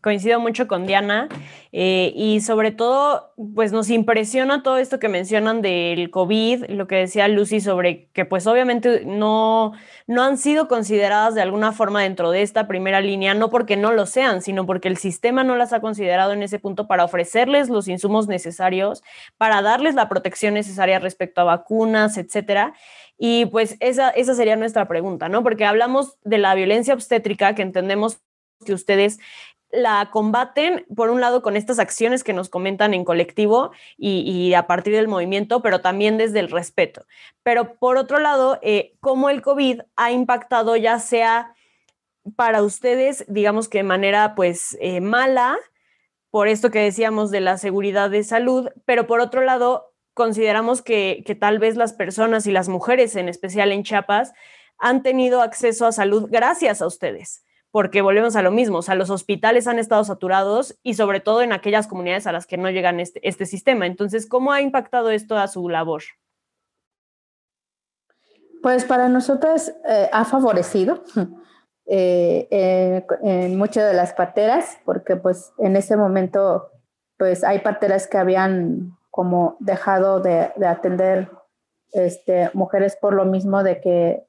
Coincido 0.00 0.40
mucho 0.40 0.66
con 0.68 0.86
Diana 0.86 1.28
eh, 1.72 2.12
y 2.14 2.40
sobre 2.40 2.70
todo, 2.70 3.32
pues 3.54 3.72
nos 3.72 3.88
impresiona 3.90 4.62
todo 4.62 4.78
esto 4.78 4.98
que 4.98 5.08
mencionan 5.08 5.62
del 5.62 6.10
COVID, 6.10 6.66
lo 6.68 6.86
que 6.86 6.96
decía 6.96 7.28
Lucy 7.28 7.60
sobre 7.60 8.08
que 8.12 8.24
pues 8.24 8.46
obviamente 8.46 9.04
no, 9.06 9.72
no 10.06 10.22
han 10.22 10.38
sido 10.38 10.68
consideradas 10.68 11.34
de 11.34 11.42
alguna 11.42 11.72
forma 11.72 12.02
dentro 12.02 12.30
de 12.30 12.42
esta 12.42 12.66
primera 12.68 13.00
línea, 13.00 13.34
no 13.34 13.50
porque 13.50 13.76
no 13.76 13.92
lo 13.92 14.06
sean, 14.06 14.42
sino 14.42 14.66
porque 14.66 14.88
el 14.88 14.96
sistema 14.96 15.44
no 15.44 15.56
las 15.56 15.72
ha 15.72 15.80
considerado 15.80 16.32
en 16.32 16.42
ese 16.42 16.58
punto 16.58 16.86
para 16.86 17.04
ofrecerles 17.04 17.68
los 17.68 17.88
insumos 17.88 18.28
necesarios, 18.28 19.02
para 19.38 19.62
darles 19.62 19.94
la 19.94 20.08
protección 20.08 20.54
necesaria 20.54 20.98
respecto 20.98 21.40
a 21.40 21.44
vacunas, 21.44 22.18
etcétera. 22.18 22.74
Y 23.18 23.46
pues 23.46 23.76
esa, 23.80 24.10
esa 24.10 24.34
sería 24.34 24.56
nuestra 24.56 24.88
pregunta, 24.88 25.28
¿no? 25.28 25.42
Porque 25.42 25.64
hablamos 25.64 26.18
de 26.24 26.38
la 26.38 26.54
violencia 26.54 26.92
obstétrica, 26.92 27.54
que 27.54 27.62
entendemos 27.62 28.20
que 28.64 28.74
ustedes 28.74 29.18
la 29.72 30.10
combaten, 30.10 30.84
por 30.94 31.08
un 31.10 31.20
lado, 31.20 31.42
con 31.42 31.56
estas 31.56 31.78
acciones 31.78 32.22
que 32.22 32.34
nos 32.34 32.50
comentan 32.50 32.92
en 32.92 33.04
colectivo 33.04 33.72
y, 33.96 34.52
a 34.52 34.66
partir 34.66 34.94
del 34.94 35.08
movimiento, 35.08 35.62
pero 35.62 35.80
también 35.80 36.18
desde 36.18 36.40
el 36.40 36.50
respeto. 36.50 37.06
Pero 37.42 37.74
por 37.76 37.96
otro 37.96 38.18
lado, 38.18 38.58
eh, 38.62 38.94
cómo 39.00 39.30
el 39.30 39.40
COVID 39.40 39.80
ha 39.96 40.12
impactado 40.12 40.76
ya 40.76 40.98
sea 40.98 41.54
para 42.36 42.62
ustedes, 42.62 43.24
digamos 43.28 43.68
que 43.68 43.78
de 43.78 43.84
manera 43.84 44.34
pues 44.34 44.76
eh, 44.80 45.00
mala, 45.00 45.56
por 46.30 46.48
esto 46.48 46.70
que 46.70 46.78
decíamos 46.78 47.30
de 47.30 47.40
la 47.40 47.56
seguridad 47.56 48.10
de 48.10 48.24
salud, 48.24 48.68
pero 48.84 49.06
por 49.06 49.20
otro 49.20 49.40
lado, 49.40 49.92
consideramos 50.14 50.82
que, 50.82 51.24
que 51.26 51.34
tal 51.34 51.58
vez 51.58 51.76
las 51.76 51.94
personas 51.94 52.46
y 52.46 52.52
las 52.52 52.68
mujeres, 52.68 53.16
en 53.16 53.28
especial 53.28 53.72
en 53.72 53.82
Chiapas, 53.82 54.32
han 54.78 55.02
tenido 55.02 55.40
acceso 55.40 55.86
a 55.86 55.92
salud 55.92 56.28
gracias 56.30 56.82
a 56.82 56.86
ustedes 56.86 57.42
porque 57.72 58.02
volvemos 58.02 58.36
a 58.36 58.42
lo 58.42 58.50
mismo, 58.50 58.78
o 58.78 58.82
sea, 58.82 58.94
los 58.94 59.08
hospitales 59.08 59.66
han 59.66 59.78
estado 59.78 60.04
saturados 60.04 60.78
y 60.82 60.94
sobre 60.94 61.20
todo 61.20 61.40
en 61.40 61.54
aquellas 61.54 61.86
comunidades 61.86 62.26
a 62.26 62.32
las 62.32 62.46
que 62.46 62.58
no 62.58 62.70
llegan 62.70 63.00
este, 63.00 63.26
este 63.26 63.46
sistema. 63.46 63.86
Entonces, 63.86 64.28
¿cómo 64.28 64.52
ha 64.52 64.60
impactado 64.60 65.10
esto 65.10 65.38
a 65.38 65.48
su 65.48 65.70
labor? 65.70 66.02
Pues 68.62 68.84
para 68.84 69.08
nosotros 69.08 69.72
eh, 69.88 70.10
ha 70.12 70.26
favorecido 70.26 71.02
eh, 71.86 72.46
eh, 72.50 73.06
en 73.22 73.56
muchas 73.56 73.90
de 73.90 73.94
las 73.94 74.12
parteras, 74.12 74.78
porque 74.84 75.16
pues 75.16 75.52
en 75.58 75.74
ese 75.74 75.96
momento 75.96 76.70
pues 77.16 77.42
hay 77.42 77.60
parteras 77.60 78.06
que 78.06 78.18
habían 78.18 78.98
como 79.10 79.56
dejado 79.60 80.20
de, 80.20 80.52
de 80.56 80.66
atender 80.66 81.30
este, 81.92 82.50
mujeres 82.52 82.98
por 83.00 83.14
lo 83.14 83.24
mismo 83.24 83.62
de 83.62 83.80
que 83.80 84.26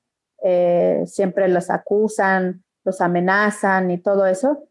siempre 1.05 1.47
las 1.47 1.69
acusan 1.69 2.62
los 2.83 3.01
amenazan 3.01 3.91
y 3.91 3.97
todo 3.97 4.25
eso. 4.25 4.67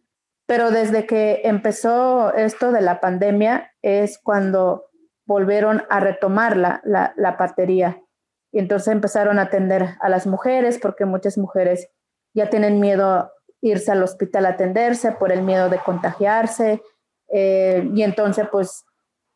Pero 0.47 0.71
desde 0.71 1.07
que 1.07 1.43
empezó 1.45 2.35
esto 2.35 2.73
de 2.73 2.81
la 2.81 3.01
pandemia 3.01 3.73
es 3.81 4.19
cuando 4.19 4.91
volvieron 5.25 5.85
a 5.89 6.01
retomar 6.01 6.57
la, 6.57 6.83
la, 6.85 7.37
partería. 7.37 8.03
Y 8.51 8.59
entonces 8.59 8.89
empezaron 8.89 9.39
a 9.39 9.43
atender 9.43 9.97
a 10.01 10.09
las 10.09 10.27
mujeres 10.27 10.79
porque 10.79 11.05
muchas 11.05 11.39
mujeres 11.39 11.89
ya 12.35 12.51
tienen 12.51 12.81
miedo 12.81 13.31
irse 13.61 13.93
al 13.93 14.03
hospital 14.03 14.47
a 14.47 14.51
atenderse 14.51 15.13
por 15.13 15.33
el 15.33 15.43
miedo 15.43 15.71
de 15.71 15.79
contagiarse. 15.79 16.83
Eh, 17.29 17.89
y 17.95 18.03
entonces, 18.03 18.47
pues, 18.51 18.85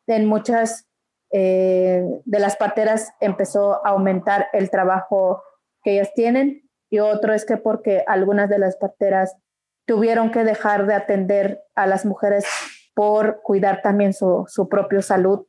en 0.07 0.25
muchas 0.25 0.87
eh, 1.31 2.03
de 2.25 2.39
las 2.39 2.57
parteras 2.57 3.13
empezó 3.19 3.85
a 3.85 3.89
aumentar 3.89 4.47
el 4.53 4.69
trabajo 4.69 5.41
que 5.83 5.93
ellas 5.93 6.13
tienen 6.13 6.66
y 6.89 6.99
otro 6.99 7.33
es 7.33 7.45
que 7.45 7.57
porque 7.57 8.03
algunas 8.07 8.49
de 8.49 8.59
las 8.59 8.77
parteras 8.77 9.35
tuvieron 9.85 10.31
que 10.31 10.43
dejar 10.43 10.85
de 10.85 10.93
atender 10.93 11.63
a 11.75 11.87
las 11.87 12.05
mujeres 12.05 12.45
por 12.93 13.41
cuidar 13.41 13.81
también 13.81 14.13
su, 14.13 14.45
su 14.47 14.69
propia 14.69 15.01
salud, 15.01 15.45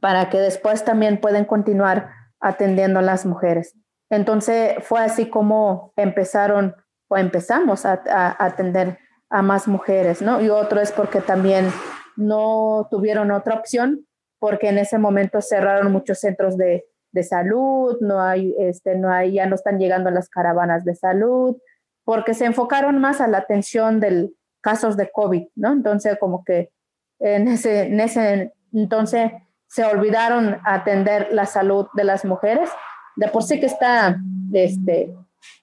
para 0.00 0.30
que 0.30 0.38
después 0.38 0.84
también 0.84 1.20
pueden 1.20 1.44
continuar 1.44 2.10
atendiendo 2.40 2.98
a 3.00 3.02
las 3.02 3.26
mujeres. 3.26 3.74
Entonces 4.10 4.74
fue 4.82 5.00
así 5.00 5.28
como 5.28 5.92
empezaron 5.96 6.76
o 7.08 7.16
empezamos 7.16 7.86
a, 7.86 8.02
a, 8.08 8.44
atender 8.44 8.98
a 9.28 9.42
más 9.42 9.66
mujeres, 9.66 10.22
¿no? 10.22 10.40
Y 10.40 10.50
otro 10.50 10.80
es 10.80 10.92
porque 10.92 11.20
también 11.20 11.70
no 12.16 12.86
tuvieron 12.90 13.30
otra 13.30 13.54
opción, 13.54 14.06
porque 14.38 14.68
en 14.68 14.78
ese 14.78 14.98
momento 14.98 15.40
cerraron 15.40 15.92
muchos 15.92 16.18
centros 16.20 16.56
de, 16.56 16.84
de 17.12 17.22
salud, 17.22 17.96
no 18.00 18.20
hay, 18.20 18.54
este, 18.58 18.96
no 18.96 19.10
hay, 19.10 19.34
ya 19.34 19.46
no 19.46 19.54
están 19.54 19.78
llegando 19.78 20.10
las 20.10 20.28
caravanas 20.28 20.84
de 20.84 20.94
salud, 20.94 21.56
porque 22.04 22.34
se 22.34 22.46
enfocaron 22.46 22.98
más 22.98 23.20
a 23.20 23.28
la 23.28 23.38
atención 23.38 24.00
de 24.00 24.30
casos 24.60 24.96
de 24.96 25.10
COVID, 25.10 25.48
¿no? 25.56 25.72
Entonces, 25.72 26.18
como 26.18 26.44
que 26.44 26.70
en 27.18 27.48
ese, 27.48 27.82
en 27.82 28.00
ese 28.00 28.52
entonces 28.72 29.32
se 29.68 29.84
olvidaron 29.84 30.58
atender 30.64 31.28
la 31.30 31.46
salud 31.46 31.86
de 31.94 32.04
las 32.04 32.24
mujeres. 32.24 32.70
De 33.16 33.28
por 33.28 33.42
sí 33.42 33.60
que 33.60 33.66
está 33.66 34.18
este, 34.52 35.14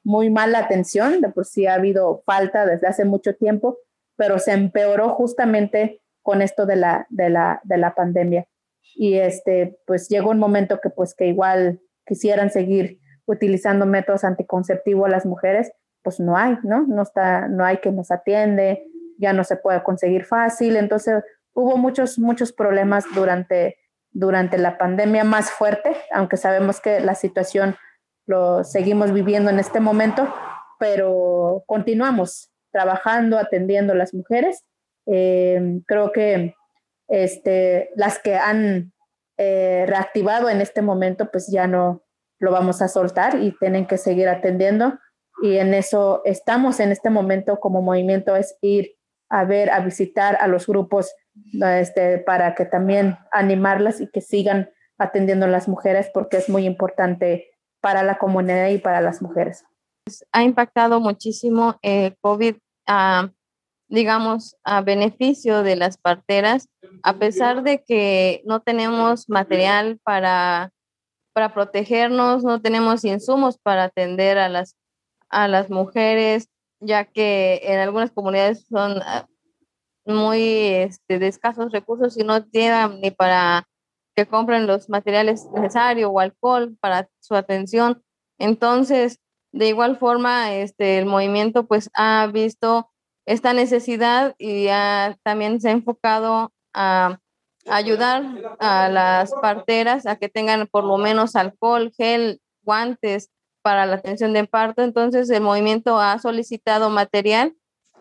muy 0.04 0.30
mala 0.30 0.60
atención, 0.60 1.22
de 1.22 1.30
por 1.30 1.46
sí 1.46 1.66
ha 1.66 1.76
habido 1.76 2.24
falta 2.26 2.66
desde 2.66 2.88
hace 2.88 3.06
mucho 3.06 3.36
tiempo, 3.36 3.78
pero 4.16 4.40
se 4.40 4.54
empeoró 4.54 5.10
justamente 5.10 6.02
con 6.22 6.42
esto 6.42 6.66
de 6.66 6.76
la, 6.76 7.08
de 7.10 7.30
la, 7.30 7.62
de 7.64 7.78
la 7.78 7.96
pandemia 7.96 8.48
y 8.96 9.16
este, 9.16 9.80
pues 9.86 10.10
llegó 10.10 10.32
un 10.32 10.40
momento 10.40 10.80
que 10.82 10.90
pues 10.90 11.14
que 11.14 11.28
igual 11.28 11.82
quisieran 12.06 12.50
seguir 12.50 13.00
utilizando 13.26 13.86
métodos 13.86 14.24
anticonceptivos 14.24 15.10
las 15.10 15.26
mujeres, 15.26 15.72
pues 16.02 16.20
no 16.20 16.38
hay, 16.38 16.58
¿no? 16.64 16.86
No 16.88 17.02
está, 17.02 17.48
no 17.48 17.66
hay 17.66 17.78
que 17.78 17.92
nos 17.92 18.12
atiende, 18.12 18.88
ya 19.18 19.34
no 19.34 19.44
se 19.44 19.58
puede 19.58 19.84
conseguir 19.84 20.24
fácil, 20.24 20.78
entonces 20.78 21.24
hubo 21.54 21.78
muchos, 21.78 22.18
muchos 22.18 22.54
problemas 22.54 23.06
durante, 23.14 23.78
durante 24.12 24.58
la 24.58 24.78
pandemia 24.78 25.24
más 25.24 25.52
fuerte, 25.52 25.96
aunque 26.12 26.38
sabemos 26.38 26.80
que 26.80 27.00
la 27.00 27.16
situación 27.16 27.76
lo 28.26 28.64
seguimos 28.64 29.12
viviendo 29.12 29.50
en 29.50 29.60
este 29.60 29.80
momento, 29.80 30.34
pero 30.80 31.64
continuamos 31.66 32.52
trabajando, 32.72 33.38
atendiendo 33.38 33.94
a 33.94 33.96
las 33.96 34.14
mujeres. 34.14 34.64
Eh, 35.08 35.80
creo 35.88 36.12
que 36.12 36.54
este, 37.08 37.92
las 37.96 38.20
que 38.20 38.36
han 38.36 38.94
eh, 39.38 39.86
reactivado 39.88 40.50
en 40.50 40.62
este 40.62 40.82
momento, 40.82 41.30
pues 41.32 41.48
ya 41.52 41.68
no 41.68 42.04
lo 42.40 42.52
vamos 42.52 42.82
a 42.82 42.88
soltar 42.88 43.42
y 43.42 43.52
tienen 43.58 43.88
que 43.88 43.98
seguir 43.98 44.30
atendiendo. 44.30 45.00
Y 45.42 45.58
en 45.58 45.74
eso 45.74 46.22
estamos 46.26 46.80
en 46.80 46.92
este 46.92 47.10
momento 47.10 47.60
como 47.60 47.82
movimiento, 47.82 48.36
es 48.36 48.58
ir 48.62 48.96
a 49.30 49.44
ver, 49.44 49.70
a 49.70 49.80
visitar 49.82 50.38
a 50.40 50.48
los 50.48 50.68
grupos 50.68 51.14
este, 51.62 52.18
para 52.20 52.56
que 52.56 52.66
también 52.66 53.18
animarlas 53.32 54.02
y 54.02 54.08
que 54.08 54.22
sigan 54.22 54.70
atendiendo 54.98 55.46
a 55.46 55.50
las 55.50 55.68
mujeres 55.68 56.10
porque 56.14 56.38
es 56.38 56.50
muy 56.50 56.66
importante 56.66 57.52
para 57.82 58.04
la 58.04 58.18
comunidad 58.18 58.70
y 58.70 58.80
para 58.80 59.02
las 59.02 59.22
mujeres. 59.22 59.64
Ha 60.32 60.44
impactado 60.44 61.00
muchísimo 61.00 61.78
el 61.82 62.06
eh, 62.06 62.16
COVID 62.22 62.56
a 62.88 63.30
digamos, 63.88 64.56
a 64.64 64.82
beneficio 64.82 65.64
de 65.64 65.76
las 65.76 65.98
parteras, 65.98 66.68
a 67.04 67.18
pesar 67.18 67.64
de 67.64 67.84
que 67.84 68.42
no 68.46 68.62
tenemos 68.62 69.30
material 69.30 70.00
para, 70.04 70.72
para 71.34 71.54
protegernos, 71.54 72.44
no 72.44 72.62
tenemos 72.62 73.06
insumos 73.06 73.58
para 73.58 73.86
atender 73.86 74.38
a 74.38 74.50
las, 74.50 74.76
a 75.30 75.48
las 75.48 75.70
mujeres, 75.70 76.50
ya 76.80 77.06
que 77.06 77.62
en 77.64 77.80
algunas 77.80 78.12
comunidades 78.12 78.66
son 78.68 79.02
ah, 79.04 79.28
muy 80.06 80.42
este, 80.42 81.20
de 81.20 81.28
escasos 81.28 81.72
recursos 81.72 82.18
y 82.18 82.24
no 82.24 82.44
tienen 82.44 83.00
ni 83.02 83.12
para 83.12 83.68
que 84.16 84.26
compren 84.26 84.68
los 84.68 84.90
materiales 84.90 85.46
necesarios 85.54 86.10
o 86.12 86.20
alcohol 86.20 86.76
para 86.82 87.08
su 87.20 87.36
atención. 87.36 88.04
Entonces, 88.40 89.20
de 89.52 89.68
igual 89.68 89.98
forma, 89.98 90.56
este, 90.56 90.98
el 90.98 91.06
movimiento 91.06 91.68
pues 91.68 91.90
ha 91.94 92.28
visto 92.28 92.90
esta 93.28 93.52
necesidad 93.52 94.36
y 94.40 94.68
también 95.22 95.60
se 95.60 95.68
ha 95.68 95.74
enfocado 95.74 96.54
a 96.74 97.20
ayudar 97.70 98.24
a 98.60 98.88
las 98.88 99.34
parteras 99.34 100.06
a 100.06 100.16
que 100.16 100.30
tengan 100.30 100.66
por 100.68 100.86
lo 100.86 100.98
menos 100.98 101.36
alcohol, 101.36 101.92
gel, 101.96 102.42
guantes 102.64 103.30
para 103.62 103.86
la 103.86 103.98
atención 103.98 104.32
de 104.32 104.48
parto. 104.48 104.82
Entonces 104.82 105.30
el 105.30 105.42
movimiento 105.42 106.00
ha 106.00 106.18
solicitado 106.20 106.90
material 106.90 107.54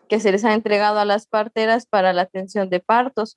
que 0.08 0.20
se 0.20 0.30
les 0.30 0.44
ha 0.44 0.54
entregado 0.54 1.00
a 1.00 1.04
las 1.04 1.26
parteras 1.26 1.86
para 1.86 2.12
la 2.12 2.22
atención 2.22 2.70
de 2.70 2.78
partos. 2.78 3.36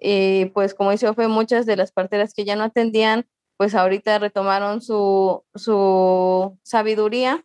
Y 0.00 0.46
pues 0.46 0.74
como 0.74 0.90
dice 0.90 1.14
fue 1.14 1.28
muchas 1.28 1.66
de 1.66 1.76
las 1.76 1.92
parteras 1.92 2.34
que 2.34 2.44
ya 2.44 2.56
no 2.56 2.64
atendían, 2.64 3.28
pues 3.56 3.76
ahorita 3.76 4.18
retomaron 4.18 4.82
su, 4.82 5.44
su 5.54 6.58
sabiduría 6.64 7.44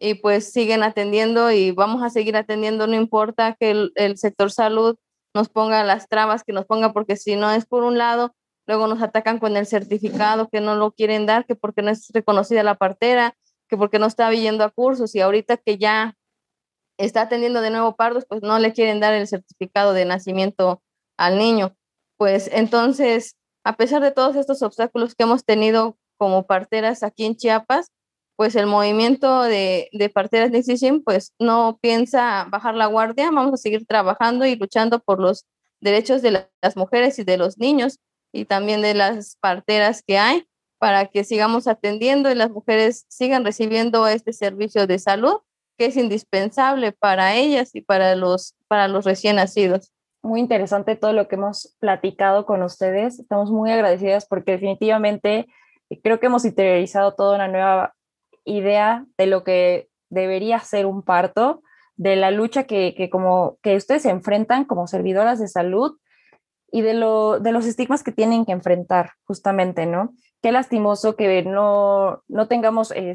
y 0.00 0.14
pues 0.14 0.50
siguen 0.50 0.82
atendiendo 0.82 1.52
y 1.52 1.72
vamos 1.72 2.02
a 2.02 2.08
seguir 2.08 2.34
atendiendo, 2.34 2.86
no 2.86 2.96
importa 2.96 3.54
que 3.60 3.90
el, 3.94 4.16
sector 4.16 4.50
salud 4.50 4.96
nos 5.34 5.50
ponga 5.50 5.84
las 5.84 6.08
trabas 6.08 6.42
que 6.42 6.54
nos 6.54 6.64
ponga, 6.64 6.94
porque 6.94 7.16
si 7.16 7.36
no 7.36 7.52
es 7.52 7.66
por 7.66 7.84
un 7.84 7.98
lado, 7.98 8.34
luego 8.66 8.86
nos 8.86 9.02
atacan 9.02 9.38
con 9.38 9.58
el 9.58 9.66
certificado 9.66 10.48
que 10.48 10.62
no 10.62 10.74
lo 10.74 10.92
quieren 10.92 11.26
dar, 11.26 11.44
que 11.44 11.54
porque 11.54 11.82
no 11.82 11.90
es 11.90 12.08
reconocida 12.14 12.62
la 12.62 12.76
partera, 12.76 13.36
que 13.68 13.76
porque 13.76 13.98
no 13.98 14.06
está 14.06 14.32
yendo 14.32 14.64
a 14.64 14.70
cursos 14.70 15.14
y 15.14 15.20
ahorita 15.20 15.58
que 15.58 15.76
ya 15.76 16.16
está 16.96 17.22
atendiendo 17.22 17.60
de 17.60 17.70
nuevo 17.70 17.94
pardos, 17.94 18.24
pues 18.26 18.42
no 18.42 18.58
le 18.58 18.72
quieren 18.72 19.00
dar 19.00 19.12
el 19.12 19.28
certificado 19.28 19.92
de 19.92 20.06
nacimiento 20.06 20.82
al 21.18 21.36
niño. 21.36 21.76
Pues 22.16 22.48
entonces, 22.52 23.36
a 23.64 23.76
pesar 23.76 24.02
de 24.02 24.12
todos 24.12 24.34
estos 24.34 24.62
obstáculos 24.62 25.14
que 25.14 25.24
hemos 25.24 25.44
tenido 25.44 25.98
como 26.18 26.46
parteras 26.46 27.02
aquí 27.02 27.26
en 27.26 27.36
Chiapas, 27.36 27.92
pues 28.40 28.56
el 28.56 28.64
movimiento 28.64 29.42
de, 29.42 29.90
de 29.92 30.08
parteras 30.08 30.50
Nixishim 30.50 31.02
pues 31.02 31.34
no 31.38 31.78
piensa 31.82 32.46
bajar 32.48 32.74
la 32.74 32.86
guardia, 32.86 33.30
vamos 33.30 33.52
a 33.52 33.56
seguir 33.58 33.84
trabajando 33.84 34.46
y 34.46 34.56
luchando 34.56 34.98
por 34.98 35.20
los 35.20 35.44
derechos 35.82 36.22
de 36.22 36.46
las 36.62 36.74
mujeres 36.74 37.18
y 37.18 37.24
de 37.24 37.36
los 37.36 37.58
niños 37.58 37.98
y 38.32 38.46
también 38.46 38.80
de 38.80 38.94
las 38.94 39.36
parteras 39.42 40.02
que 40.02 40.16
hay 40.16 40.46
para 40.78 41.04
que 41.04 41.22
sigamos 41.22 41.66
atendiendo 41.66 42.30
y 42.30 42.34
las 42.34 42.50
mujeres 42.50 43.04
sigan 43.10 43.44
recibiendo 43.44 44.06
este 44.06 44.32
servicio 44.32 44.86
de 44.86 44.98
salud 44.98 45.36
que 45.76 45.84
es 45.84 45.98
indispensable 45.98 46.92
para 46.92 47.34
ellas 47.34 47.74
y 47.74 47.82
para 47.82 48.16
los, 48.16 48.56
para 48.68 48.88
los 48.88 49.04
recién 49.04 49.36
nacidos. 49.36 49.92
Muy 50.22 50.40
interesante 50.40 50.96
todo 50.96 51.12
lo 51.12 51.28
que 51.28 51.36
hemos 51.36 51.76
platicado 51.78 52.46
con 52.46 52.62
ustedes. 52.62 53.18
Estamos 53.18 53.50
muy 53.50 53.70
agradecidas 53.70 54.24
porque 54.24 54.52
definitivamente 54.52 55.46
creo 56.02 56.20
que 56.20 56.26
hemos 56.26 56.46
interiorizado 56.46 57.12
toda 57.12 57.34
una 57.34 57.48
nueva 57.48 57.94
idea 58.44 59.06
de 59.18 59.26
lo 59.26 59.44
que 59.44 59.88
debería 60.08 60.58
ser 60.60 60.86
un 60.86 61.02
parto, 61.02 61.62
de 61.96 62.16
la 62.16 62.30
lucha 62.30 62.64
que, 62.64 62.94
que 62.96 63.10
como 63.10 63.58
que 63.62 63.76
ustedes 63.76 64.06
enfrentan 64.06 64.64
como 64.64 64.86
servidoras 64.86 65.38
de 65.38 65.48
salud 65.48 65.98
y 66.72 66.82
de, 66.82 66.94
lo, 66.94 67.40
de 67.40 67.52
los 67.52 67.66
estigmas 67.66 68.02
que 68.02 68.12
tienen 68.12 68.46
que 68.46 68.52
enfrentar 68.52 69.12
justamente, 69.24 69.86
¿no? 69.86 70.14
Qué 70.42 70.52
lastimoso 70.52 71.16
que 71.16 71.42
no, 71.42 72.22
no 72.28 72.48
tengamos, 72.48 72.92
eh, 72.92 73.12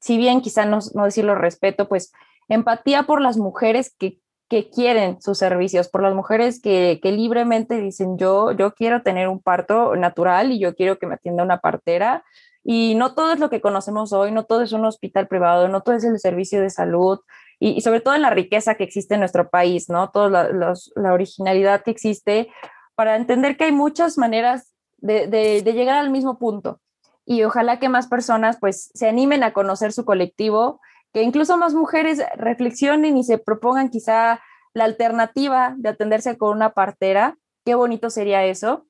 si 0.00 0.16
bien 0.16 0.40
quizá 0.40 0.64
no, 0.64 0.78
no 0.94 1.04
decirlo 1.04 1.34
respeto, 1.34 1.88
pues 1.88 2.12
empatía 2.48 3.02
por 3.02 3.20
las 3.20 3.36
mujeres 3.36 3.94
que, 3.98 4.18
que 4.48 4.70
quieren 4.70 5.20
sus 5.20 5.38
servicios, 5.38 5.88
por 5.88 6.02
las 6.02 6.14
mujeres 6.14 6.60
que, 6.62 7.00
que, 7.02 7.12
libremente 7.12 7.80
dicen 7.80 8.16
yo, 8.16 8.52
yo 8.52 8.72
quiero 8.74 9.02
tener 9.02 9.28
un 9.28 9.42
parto 9.42 9.96
natural 9.96 10.52
y 10.52 10.60
yo 10.60 10.74
quiero 10.74 10.98
que 10.98 11.06
me 11.06 11.14
atienda 11.14 11.42
una 11.42 11.58
partera. 11.58 12.24
Y 12.68 12.96
no 12.96 13.14
todo 13.14 13.32
es 13.32 13.38
lo 13.38 13.48
que 13.48 13.60
conocemos 13.60 14.12
hoy, 14.12 14.32
no 14.32 14.44
todo 14.44 14.62
es 14.62 14.72
un 14.72 14.84
hospital 14.84 15.28
privado, 15.28 15.68
no 15.68 15.82
todo 15.82 15.94
es 15.94 16.02
el 16.02 16.18
servicio 16.18 16.60
de 16.60 16.68
salud 16.68 17.20
y, 17.60 17.80
sobre 17.80 18.00
todo 18.00 18.16
en 18.16 18.22
la 18.22 18.30
riqueza 18.30 18.74
que 18.74 18.82
existe 18.82 19.14
en 19.14 19.20
nuestro 19.20 19.50
país, 19.50 19.88
¿no? 19.88 20.10
Toda 20.10 20.50
la, 20.52 20.74
la 20.96 21.12
originalidad 21.12 21.84
que 21.84 21.92
existe 21.92 22.48
para 22.96 23.14
entender 23.14 23.56
que 23.56 23.64
hay 23.64 23.72
muchas 23.72 24.18
maneras 24.18 24.74
de, 24.96 25.28
de, 25.28 25.62
de, 25.62 25.72
llegar 25.74 25.96
al 25.96 26.10
mismo 26.10 26.40
punto. 26.40 26.80
Y 27.24 27.44
ojalá 27.44 27.78
que 27.78 27.88
más 27.88 28.08
personas 28.08 28.56
pues 28.58 28.90
se 28.94 29.08
animen 29.08 29.44
a 29.44 29.52
conocer 29.52 29.92
su 29.92 30.04
colectivo, 30.04 30.80
que 31.12 31.22
incluso 31.22 31.56
más 31.56 31.72
mujeres 31.72 32.20
reflexionen 32.34 33.16
y 33.16 33.22
se 33.22 33.38
propongan 33.38 33.90
quizá 33.90 34.40
la 34.74 34.84
alternativa 34.84 35.74
de 35.78 35.90
atenderse 35.90 36.36
con 36.36 36.56
una 36.56 36.70
partera. 36.70 37.38
Qué 37.64 37.76
bonito 37.76 38.10
sería 38.10 38.44
eso. 38.44 38.86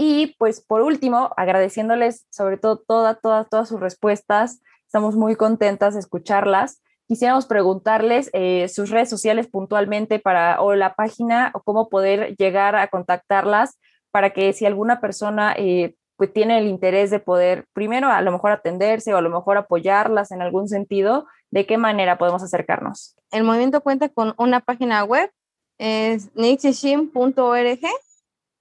Y 0.00 0.36
pues 0.38 0.60
por 0.60 0.82
último, 0.82 1.32
agradeciéndoles 1.36 2.26
sobre 2.30 2.56
todo 2.56 2.78
todas, 2.78 3.20
todas, 3.20 3.48
todas 3.48 3.68
sus 3.68 3.80
respuestas. 3.80 4.62
Estamos 4.86 5.16
muy 5.16 5.34
contentas 5.34 5.94
de 5.94 6.00
escucharlas 6.00 6.80
quisiéramos 7.08 7.46
preguntarles 7.46 8.30
eh, 8.34 8.68
sus 8.68 8.90
redes 8.90 9.08
sociales 9.08 9.48
puntualmente 9.48 10.18
para 10.20 10.60
o 10.60 10.74
la 10.74 10.94
página 10.94 11.50
o 11.54 11.62
cómo 11.62 11.88
poder 11.88 12.36
llegar 12.36 12.76
a 12.76 12.88
contactarlas 12.88 13.78
para 14.10 14.30
que 14.30 14.52
si 14.52 14.66
alguna 14.66 15.00
persona 15.00 15.54
eh, 15.56 15.96
pues 16.16 16.32
tiene 16.32 16.58
el 16.58 16.66
interés 16.66 17.10
de 17.10 17.18
poder 17.18 17.64
primero 17.72 18.08
a 18.08 18.20
lo 18.20 18.30
mejor 18.30 18.52
atenderse 18.52 19.14
o 19.14 19.16
a 19.16 19.22
lo 19.22 19.30
mejor 19.30 19.56
apoyarlas 19.56 20.30
en 20.32 20.42
algún 20.42 20.68
sentido, 20.68 21.26
¿de 21.50 21.64
qué 21.64 21.78
manera 21.78 22.18
podemos 22.18 22.42
acercarnos? 22.42 23.16
El 23.30 23.44
movimiento 23.44 23.80
cuenta 23.80 24.08
con 24.10 24.34
una 24.36 24.60
página 24.60 25.02
web, 25.04 25.30
es 25.78 26.34
nixishim.org. 26.34 27.78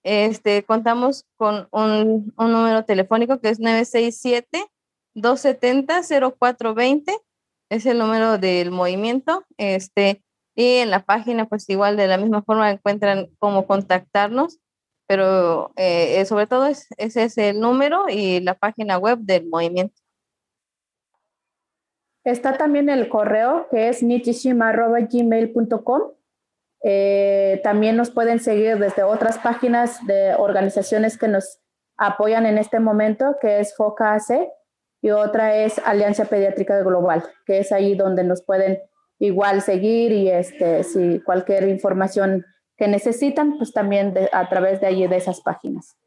Este, 0.09 0.63
contamos 0.63 1.25
con 1.35 1.67
un, 1.71 2.33
número 2.37 2.85
telefónico 2.85 3.41
que 3.41 3.49
es 3.49 3.59
967 3.59 4.65
270 5.15 6.01
0420 6.39 7.13
es 7.69 7.85
el 7.85 7.97
número 7.97 8.37
del 8.37 8.71
movimiento. 8.71 9.43
Este, 9.57 10.23
y 10.55 10.77
en 10.77 10.91
la 10.91 11.03
página, 11.03 11.49
pues 11.49 11.69
igual 11.69 11.97
de 11.97 12.07
la 12.07 12.17
misma 12.17 12.41
forma 12.41 12.71
encuentran 12.71 13.27
cómo 13.37 13.67
contactarnos, 13.67 14.61
pero 15.07 15.73
eh, 15.75 16.23
sobre 16.23 16.47
todo 16.47 16.67
es, 16.67 16.87
ese 16.95 17.25
es 17.25 17.37
el 17.37 17.59
número 17.59 18.05
y 18.07 18.39
la 18.39 18.53
página 18.53 18.97
web 18.97 19.19
del 19.19 19.49
movimiento. 19.49 20.01
Está 22.23 22.57
también 22.57 22.87
el 22.87 23.09
correo 23.09 23.67
que 23.69 23.89
es 23.89 24.01
nichishima.gmail.com. 24.03 26.16
Eh, 26.83 27.59
también 27.63 27.97
nos 27.97 28.11
pueden 28.11 28.39
seguir 28.39 28.77
desde 28.77 29.03
otras 29.03 29.37
páginas 29.39 30.05
de 30.05 30.35
organizaciones 30.35 31.17
que 31.17 31.27
nos 31.27 31.59
apoyan 31.97 32.45
en 32.45 32.57
este 32.57 32.79
momento, 32.79 33.37
que 33.41 33.59
es 33.59 33.75
FOCAC, 33.75 34.49
y 35.01 35.11
otra 35.11 35.55
es 35.55 35.79
Alianza 35.79 36.25
Pediátrica 36.25 36.81
Global, 36.81 37.23
que 37.45 37.59
es 37.59 37.71
ahí 37.71 37.95
donde 37.95 38.23
nos 38.23 38.43
pueden 38.43 38.79
igual 39.19 39.61
seguir 39.61 40.11
y 40.11 40.29
este, 40.29 40.83
si 40.83 41.21
cualquier 41.21 41.67
información 41.67 42.45
que 42.77 42.87
necesitan, 42.87 43.57
pues 43.57 43.73
también 43.73 44.13
a 44.31 44.49
través 44.49 44.79
de 44.81 44.87
allí 44.87 45.07
de 45.07 45.17
esas 45.17 45.41
páginas. 45.41 45.97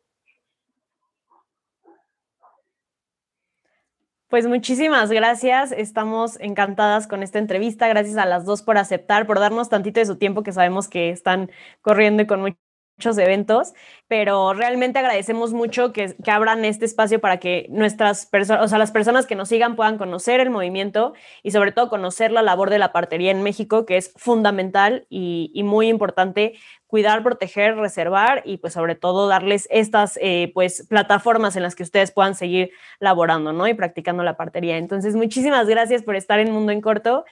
Pues 4.30 4.46
muchísimas 4.46 5.10
gracias. 5.10 5.72
Estamos 5.72 6.38
encantadas 6.40 7.08
con 7.08 7.22
esta 7.24 7.40
entrevista. 7.40 7.88
Gracias 7.88 8.16
a 8.16 8.26
las 8.26 8.44
dos 8.44 8.62
por 8.62 8.78
aceptar, 8.78 9.26
por 9.26 9.40
darnos 9.40 9.68
tantito 9.68 9.98
de 9.98 10.06
su 10.06 10.16
tiempo 10.18 10.44
que 10.44 10.52
sabemos 10.52 10.86
que 10.88 11.10
están 11.10 11.50
corriendo 11.82 12.22
y 12.22 12.26
con 12.26 12.40
mucho 12.40 12.56
muchos 13.00 13.16
eventos, 13.16 13.72
pero 14.10 14.54
realmente 14.54 14.98
agradecemos 14.98 15.52
mucho 15.52 15.92
que, 15.92 16.16
que 16.16 16.32
abran 16.32 16.64
este 16.64 16.84
espacio 16.84 17.20
para 17.20 17.36
que 17.36 17.68
nuestras 17.70 18.26
personas, 18.26 18.64
o 18.64 18.66
sea, 18.66 18.76
las 18.76 18.90
personas 18.90 19.24
que 19.24 19.36
nos 19.36 19.48
sigan 19.48 19.76
puedan 19.76 19.98
conocer 19.98 20.40
el 20.40 20.50
movimiento 20.50 21.12
y 21.44 21.52
sobre 21.52 21.70
todo 21.70 21.88
conocer 21.88 22.32
la 22.32 22.42
labor 22.42 22.70
de 22.70 22.80
la 22.80 22.90
partería 22.92 23.30
en 23.30 23.44
México, 23.44 23.86
que 23.86 23.96
es 23.96 24.12
fundamental 24.16 25.06
y, 25.10 25.52
y 25.54 25.62
muy 25.62 25.86
importante 25.86 26.54
cuidar, 26.90 27.22
proteger, 27.22 27.76
reservar 27.76 28.42
y 28.44 28.56
pues 28.56 28.72
sobre 28.72 28.96
todo 28.96 29.28
darles 29.28 29.68
estas 29.70 30.18
eh, 30.20 30.50
pues 30.54 30.88
plataformas 30.88 31.54
en 31.54 31.62
las 31.62 31.76
que 31.76 31.84
ustedes 31.84 32.10
puedan 32.10 32.34
seguir 32.34 32.72
laborando, 32.98 33.52
¿no? 33.52 33.68
Y 33.68 33.74
practicando 33.74 34.24
la 34.24 34.36
partería. 34.36 34.76
Entonces, 34.76 35.14
muchísimas 35.14 35.68
gracias 35.68 36.02
por 36.02 36.16
estar 36.16 36.40
en 36.40 36.50
Mundo 36.50 36.72
en 36.72 36.80
Corto 36.80 37.24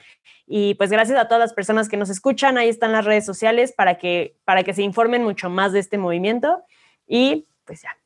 y 0.47 0.75
pues 0.75 0.91
gracias 0.91 1.19
a 1.19 1.27
todas 1.27 1.41
las 1.41 1.55
personas 1.55 1.89
que 1.89 1.97
nos 1.97 2.09
escuchan. 2.09 2.57
Ahí 2.57 2.69
están 2.69 2.93
las 2.93 3.05
redes 3.05 3.27
sociales 3.27 3.73
para 3.73 3.99
que, 3.99 4.37
para 4.45 4.63
que 4.63 4.75
se 4.75 4.83
informen 4.83 5.25
mucho 5.25 5.51
más 5.51 5.73
de 5.73 5.81
este 5.81 5.99
movimiento 5.99 6.63
y 7.09 7.47
pues 7.65 7.83
ya. 7.83 7.97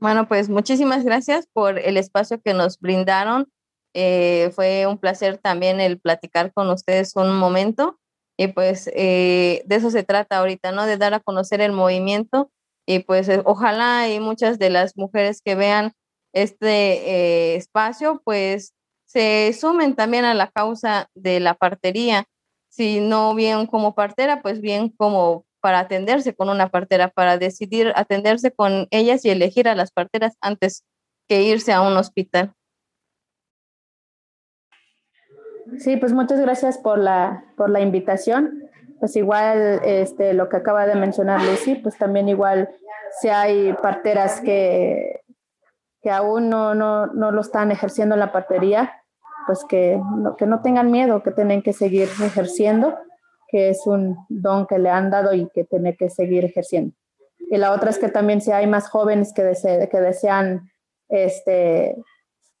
Bueno, 0.00 0.28
pues 0.28 0.48
muchísimas 0.48 1.04
gracias 1.04 1.48
por 1.52 1.78
el 1.78 1.96
espacio 1.96 2.40
que 2.40 2.54
nos 2.54 2.78
brindaron 2.78 3.50
eh, 3.94 4.50
fue 4.54 4.86
un 4.86 4.98
placer 4.98 5.38
también 5.38 5.80
el 5.80 5.98
platicar 5.98 6.52
con 6.52 6.68
ustedes 6.70 7.16
un 7.16 7.36
momento 7.36 7.98
y 8.36 8.48
pues 8.48 8.88
eh, 8.94 9.62
de 9.66 9.74
eso 9.76 9.90
se 9.90 10.04
trata 10.04 10.38
ahorita, 10.38 10.70
¿no? 10.70 10.86
De 10.86 10.98
dar 10.98 11.14
a 11.14 11.20
conocer 11.20 11.60
el 11.60 11.72
movimiento 11.72 12.52
y 12.86 13.00
pues 13.00 13.28
eh, 13.28 13.42
ojalá 13.44 14.08
y 14.08 14.20
muchas 14.20 14.58
de 14.60 14.70
las 14.70 14.96
mujeres 14.96 15.42
que 15.42 15.56
vean 15.56 15.94
este 16.32 17.56
espacio 17.56 18.22
pues 18.24 18.74
se 19.06 19.52
sumen 19.58 19.96
también 19.96 20.24
a 20.24 20.34
la 20.34 20.50
causa 20.50 21.08
de 21.14 21.40
la 21.40 21.54
partería, 21.54 22.26
si 22.68 23.00
no 23.00 23.34
bien 23.34 23.66
como 23.66 23.94
partera, 23.94 24.42
pues 24.42 24.60
bien 24.60 24.90
como 24.90 25.44
para 25.60 25.80
atenderse 25.80 26.34
con 26.34 26.48
una 26.48 26.68
partera, 26.68 27.08
para 27.08 27.38
decidir 27.38 27.92
atenderse 27.96 28.52
con 28.52 28.86
ellas 28.90 29.24
y 29.24 29.30
elegir 29.30 29.68
a 29.68 29.74
las 29.74 29.90
parteras 29.90 30.36
antes 30.40 30.84
que 31.28 31.42
irse 31.42 31.72
a 31.72 31.82
un 31.82 31.96
hospital. 31.96 32.52
Sí, 35.78 35.96
pues 35.96 36.12
muchas 36.12 36.40
gracias 36.40 36.78
por 36.78 36.98
la, 36.98 37.44
por 37.56 37.70
la 37.70 37.80
invitación. 37.80 38.64
Pues 39.00 39.14
igual 39.16 39.80
este, 39.84 40.32
lo 40.32 40.48
que 40.48 40.56
acaba 40.56 40.86
de 40.86 40.94
mencionar 40.94 41.42
Lucy, 41.42 41.76
pues 41.76 41.96
también 41.98 42.28
igual 42.28 42.68
si 43.20 43.28
hay 43.28 43.72
parteras 43.74 44.40
que, 44.40 45.20
que 46.02 46.10
aún 46.10 46.48
no, 46.48 46.74
no, 46.74 47.06
no 47.06 47.30
lo 47.30 47.40
están 47.40 47.70
ejerciendo 47.70 48.14
en 48.14 48.20
la 48.20 48.32
partería, 48.32 48.97
pues 49.48 49.64
que 49.64 49.98
no, 50.18 50.36
que 50.36 50.46
no 50.46 50.60
tengan 50.60 50.90
miedo, 50.90 51.22
que 51.22 51.32
tienen 51.32 51.62
que 51.62 51.72
seguir 51.72 52.06
ejerciendo, 52.22 52.94
que 53.48 53.70
es 53.70 53.86
un 53.86 54.18
don 54.28 54.66
que 54.66 54.78
le 54.78 54.90
han 54.90 55.10
dado 55.10 55.32
y 55.32 55.48
que 55.48 55.64
tiene 55.64 55.96
que 55.96 56.10
seguir 56.10 56.44
ejerciendo. 56.44 56.94
Y 57.50 57.56
la 57.56 57.72
otra 57.72 57.88
es 57.88 57.98
que 57.98 58.10
también 58.10 58.42
si 58.42 58.52
hay 58.52 58.66
más 58.66 58.90
jóvenes 58.90 59.32
que, 59.32 59.42
dese, 59.42 59.88
que 59.90 60.00
desean 60.00 60.70
este, 61.08 61.96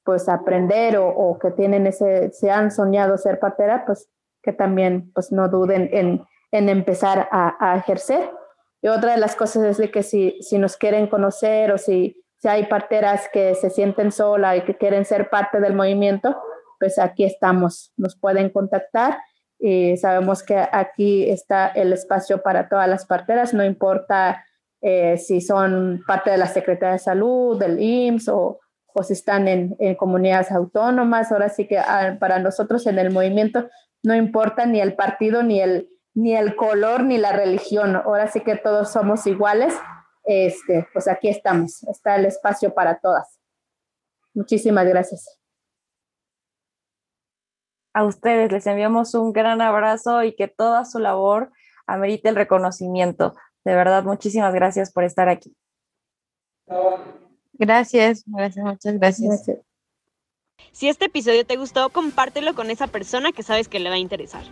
pues 0.02 0.30
aprender 0.30 0.96
o, 0.96 1.08
o, 1.08 1.38
que 1.38 1.50
tienen 1.50 1.86
ese, 1.86 2.32
se 2.32 2.50
han 2.50 2.70
soñado 2.70 3.18
ser 3.18 3.38
partera, 3.38 3.84
pues 3.84 4.08
que 4.42 4.54
también 4.54 5.12
pues 5.12 5.30
no 5.30 5.50
duden 5.50 5.90
en, 5.92 6.24
en 6.52 6.70
empezar 6.70 7.28
a, 7.30 7.54
a, 7.60 7.76
ejercer. 7.76 8.30
Y 8.80 8.88
otra 8.88 9.12
de 9.12 9.18
las 9.18 9.36
cosas 9.36 9.64
es 9.64 9.76
de 9.76 9.90
que 9.90 10.02
si, 10.02 10.38
si 10.40 10.56
nos 10.56 10.78
quieren 10.78 11.08
conocer 11.08 11.70
o 11.70 11.76
si, 11.76 12.24
si 12.38 12.48
hay 12.48 12.64
parteras 12.64 13.28
que 13.30 13.54
se 13.56 13.68
sienten 13.68 14.10
solas 14.10 14.56
y 14.56 14.60
que 14.62 14.78
quieren 14.78 15.04
ser 15.04 15.28
parte 15.28 15.60
del 15.60 15.74
movimiento, 15.74 16.40
pues 16.78 16.98
aquí 16.98 17.24
estamos, 17.24 17.92
nos 17.96 18.16
pueden 18.16 18.50
contactar 18.50 19.18
y 19.58 19.96
sabemos 19.96 20.42
que 20.42 20.56
aquí 20.56 21.28
está 21.28 21.68
el 21.68 21.92
espacio 21.92 22.42
para 22.42 22.68
todas 22.68 22.88
las 22.88 23.06
parteras, 23.06 23.54
no 23.54 23.64
importa 23.64 24.44
eh, 24.80 25.18
si 25.18 25.40
son 25.40 26.04
parte 26.06 26.30
de 26.30 26.38
la 26.38 26.46
Secretaría 26.46 26.92
de 26.92 26.98
Salud, 27.00 27.58
del 27.58 27.80
IMSS 27.80 28.28
o, 28.28 28.60
o 28.86 29.02
si 29.02 29.12
están 29.12 29.48
en, 29.48 29.76
en, 29.80 29.96
comunidades 29.96 30.52
autónomas. 30.52 31.32
Ahora 31.32 31.48
sí 31.48 31.66
que 31.66 31.78
ah, 31.78 32.16
para 32.20 32.38
nosotros 32.38 32.86
en 32.86 32.98
el 32.98 33.10
movimiento 33.10 33.68
no 34.02 34.14
importa 34.14 34.66
ni 34.66 34.80
el 34.80 34.94
partido, 34.94 35.42
ni 35.42 35.60
el, 35.60 35.88
ni 36.14 36.36
el 36.36 36.54
color, 36.54 37.02
ni 37.02 37.18
la 37.18 37.32
religión. 37.32 37.96
Ahora 37.96 38.28
sí 38.28 38.40
que 38.40 38.56
todos 38.56 38.92
somos 38.92 39.26
iguales. 39.26 39.74
Este, 40.24 40.86
pues 40.92 41.08
aquí 41.08 41.28
estamos, 41.28 41.82
está 41.84 42.16
el 42.16 42.26
espacio 42.26 42.74
para 42.74 43.00
todas. 43.00 43.40
Muchísimas 44.34 44.86
gracias. 44.86 45.38
A 47.98 48.04
ustedes 48.04 48.52
les 48.52 48.64
enviamos 48.68 49.12
un 49.14 49.32
gran 49.32 49.60
abrazo 49.60 50.22
y 50.22 50.32
que 50.36 50.46
toda 50.46 50.84
su 50.84 51.00
labor 51.00 51.50
amerite 51.84 52.28
el 52.28 52.36
reconocimiento. 52.36 53.34
De 53.64 53.74
verdad, 53.74 54.04
muchísimas 54.04 54.54
gracias 54.54 54.92
por 54.92 55.02
estar 55.02 55.28
aquí. 55.28 55.52
Gracias, 57.54 58.22
gracias, 58.24 58.64
muchas 58.64 58.94
gracias. 59.00 59.28
gracias. 59.28 59.58
Si 60.70 60.88
este 60.88 61.06
episodio 61.06 61.44
te 61.44 61.56
gustó, 61.56 61.88
compártelo 61.88 62.54
con 62.54 62.70
esa 62.70 62.86
persona 62.86 63.32
que 63.32 63.42
sabes 63.42 63.66
que 63.66 63.80
le 63.80 63.88
va 63.88 63.96
a 63.96 63.98
interesar. 63.98 64.44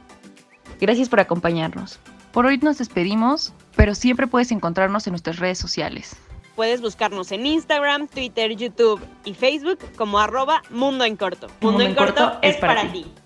Gracias 0.80 1.09
por 1.09 1.20
acompañarnos. 1.20 2.01
Por 2.32 2.47
hoy 2.47 2.59
nos 2.59 2.78
despedimos, 2.78 3.55
pero 3.76 3.94
siempre 3.94 4.26
puedes 4.26 4.51
encontrarnos 4.51 5.07
en 5.07 5.12
nuestras 5.12 5.38
redes 5.38 5.59
sociales. 5.59 6.16
Puedes 6.57 6.80
buscarnos 6.80 7.30
en 7.30 7.47
Instagram, 7.47 8.09
Twitter, 8.09 8.57
YouTube 8.57 9.01
y 9.24 9.34
Facebook 9.34 9.78
como 9.97 10.18
arroba 10.18 10.64
Mundo 10.70 11.05
en 11.05 11.14
Corto. 11.14 11.47
Mundo, 11.61 11.78
Mundo 11.78 11.84
en 11.84 11.94
Corto, 11.94 12.24
corto 12.24 12.38
es 12.42 12.57
para 12.57 12.90
ti. 12.90 13.05
ti. 13.05 13.25